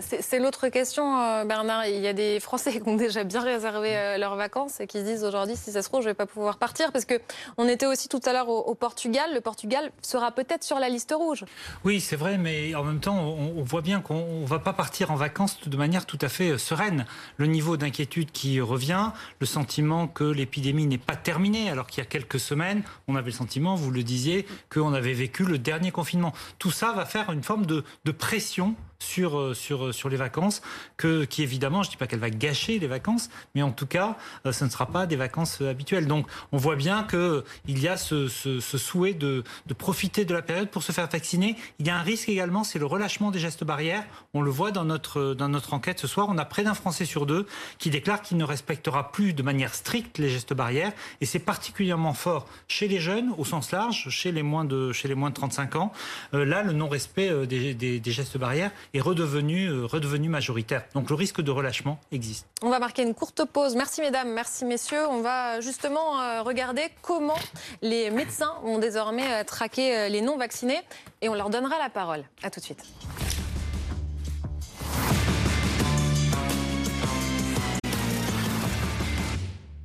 C'est 0.00 0.38
l'autre 0.38 0.68
question, 0.68 1.20
euh, 1.20 1.44
Bernard. 1.44 1.86
Il 1.86 2.00
y 2.00 2.08
a 2.08 2.14
des 2.14 2.40
Français 2.40 2.80
qui 2.80 2.88
ont 2.88 2.96
déjà 2.96 3.24
bien 3.24 3.42
réservé 3.42 3.96
euh, 3.96 4.16
leurs 4.16 4.36
vacances 4.36 4.80
et 4.80 4.86
qui 4.86 4.98
se 4.98 5.04
disent 5.04 5.24
aujourd'hui, 5.24 5.54
si 5.54 5.70
ça 5.70 5.82
se 5.82 5.88
trouve, 5.88 6.00
je 6.00 6.06
ne 6.06 6.10
vais 6.10 6.16
pas 6.16 6.26
pouvoir 6.26 6.56
partir. 6.56 6.92
Parce 6.92 7.04
qu'on 7.04 7.68
était 7.68 7.86
aussi 7.86 8.08
tout 8.08 8.20
à 8.24 8.32
l'heure 8.32 8.48
au, 8.48 8.74
Portugal. 8.74 9.30
Le 9.34 9.40
Portugal 9.40 9.92
sera 10.00 10.32
peut-être 10.32 10.64
sur 10.64 10.78
la 10.78 10.88
liste 10.88 11.12
rouge. 11.16 11.44
Oui, 11.84 12.00
c'est 12.00 12.16
vrai, 12.16 12.38
mais 12.38 12.74
en 12.74 12.84
même 12.84 13.00
temps, 13.00 13.18
on, 13.18 13.62
voit 13.62 13.82
bien 13.82 14.00
qu'on 14.00 14.40
ne 14.40 14.46
va 14.46 14.58
pas 14.58 14.72
partir 14.72 15.10
en 15.10 15.16
vacances 15.16 15.68
de 15.68 15.76
manière 15.76 16.06
tout 16.06 16.18
à 16.22 16.28
fait 16.28 16.50
euh, 16.50 16.58
sereine. 16.58 17.04
Le 17.36 17.46
niveau 17.46 17.76
d'inquiétude 17.76 18.32
qui 18.32 18.60
revient, 18.60 19.10
le 19.40 19.46
sentiment 19.46 20.08
que 20.08 20.24
l'épidémie 20.24 20.86
n'est 20.86 20.98
pas 20.98 21.16
terminée, 21.16 21.70
alors 21.70 21.86
qu'il 21.86 22.02
y 22.02 22.06
a 22.06 22.08
quelques 22.08 22.40
semaines, 22.40 22.82
on 23.08 23.16
avait 23.16 23.30
le 23.30 23.36
sentiment, 23.36 23.74
vous 23.74 23.90
le 23.90 24.02
disiez, 24.02 24.46
qu'on 24.72 24.94
avait 24.94 25.12
vécu 25.12 25.44
le 25.44 25.58
dernier 25.58 25.90
confinement. 25.90 26.32
Tout 26.58 26.70
ça 26.70 26.92
va 26.92 27.04
faire 27.04 27.30
une 27.30 27.42
forme 27.42 27.66
de, 27.66 27.84
de 28.04 28.12
pression 28.12 28.74
sur, 29.02 29.38
euh, 29.38 29.54
sur, 29.54 29.86
euh, 29.86 29.92
sur 29.92 30.08
les 30.08 30.16
vacances, 30.16 30.62
que, 30.96 31.24
qui 31.24 31.42
évidemment, 31.42 31.82
je 31.82 31.88
ne 31.88 31.92
dis 31.92 31.96
pas 31.96 32.06
qu'elle 32.06 32.20
va 32.20 32.30
gâcher 32.30 32.78
les 32.78 32.86
vacances, 32.86 33.28
mais 33.54 33.62
en 33.62 33.72
tout 33.72 33.86
cas, 33.86 34.16
euh, 34.46 34.52
ce 34.52 34.64
ne 34.64 34.70
sera 34.70 34.86
pas 34.86 35.06
des 35.06 35.16
vacances 35.16 35.60
habituelles. 35.60 36.06
Donc 36.06 36.26
on 36.52 36.56
voit 36.56 36.76
bien 36.76 37.04
qu'il 37.04 37.78
y 37.78 37.88
a 37.88 37.96
ce, 37.96 38.28
ce, 38.28 38.60
souhait 38.78 39.14
de, 39.14 39.42
de, 39.66 39.74
profiter 39.74 40.24
de 40.24 40.32
la 40.32 40.42
période 40.42 40.70
pour 40.70 40.82
se 40.82 40.92
faire 40.92 41.08
vacciner. 41.08 41.56
Il 41.78 41.86
y 41.86 41.90
a 41.90 41.96
un 41.96 42.02
risque 42.02 42.28
également, 42.28 42.64
c'est 42.64 42.78
le 42.78 42.86
relâchement 42.86 43.30
des 43.30 43.38
gestes 43.38 43.64
barrières. 43.64 44.04
On 44.34 44.42
le 44.42 44.50
voit 44.50 44.70
dans 44.70 44.84
notre, 44.84 45.34
dans 45.34 45.48
notre 45.48 45.74
enquête 45.74 45.98
ce 45.98 46.06
soir, 46.06 46.28
on 46.30 46.38
a 46.38 46.44
près 46.44 46.62
d'un 46.62 46.74
Français 46.74 47.04
sur 47.04 47.26
deux 47.26 47.46
qui 47.78 47.90
déclare 47.90 48.22
qu'il 48.22 48.36
ne 48.36 48.44
respectera 48.44 49.10
plus 49.10 49.32
de 49.34 49.42
manière 49.42 49.74
stricte 49.74 50.18
les 50.18 50.28
gestes 50.28 50.54
barrières. 50.54 50.92
Et 51.20 51.26
c'est 51.26 51.40
particulièrement 51.40 52.14
fort 52.14 52.46
chez 52.68 52.88
les 52.88 53.00
jeunes, 53.00 53.34
au 53.36 53.44
sens 53.44 53.72
large, 53.72 54.08
chez 54.10 54.30
les 54.32 54.42
moins 54.42 54.64
de, 54.64 54.92
chez 54.92 55.08
les 55.08 55.14
moins 55.14 55.30
de 55.30 55.34
35 55.34 55.76
ans. 55.76 55.92
là, 56.32 56.62
le 56.62 56.72
non-respect 56.72 57.46
des, 57.46 57.74
des, 57.74 57.98
des 57.98 58.12
gestes 58.12 58.38
barrières 58.38 58.70
est 58.94 59.00
redevenu, 59.00 59.66
euh, 59.66 59.86
redevenu 59.86 60.28
majoritaire. 60.28 60.84
Donc 60.94 61.08
le 61.10 61.14
risque 61.14 61.40
de 61.40 61.50
relâchement 61.50 61.98
existe. 62.10 62.46
On 62.62 62.70
va 62.70 62.78
marquer 62.78 63.02
une 63.02 63.14
courte 63.14 63.44
pause. 63.44 63.74
Merci 63.76 64.00
mesdames, 64.00 64.30
merci 64.32 64.64
messieurs. 64.64 65.06
On 65.08 65.20
va 65.20 65.60
justement 65.60 66.20
euh, 66.20 66.42
regarder 66.42 66.82
comment 67.00 67.38
les 67.80 68.10
médecins 68.10 68.54
ont 68.64 68.78
désormais 68.78 69.32
euh, 69.32 69.44
traqué 69.44 70.08
les 70.08 70.20
non-vaccinés 70.20 70.80
et 71.20 71.28
on 71.28 71.34
leur 71.34 71.50
donnera 71.50 71.78
la 71.78 71.88
parole. 71.88 72.24
A 72.42 72.50
tout 72.50 72.60
de 72.60 72.64
suite. 72.64 72.84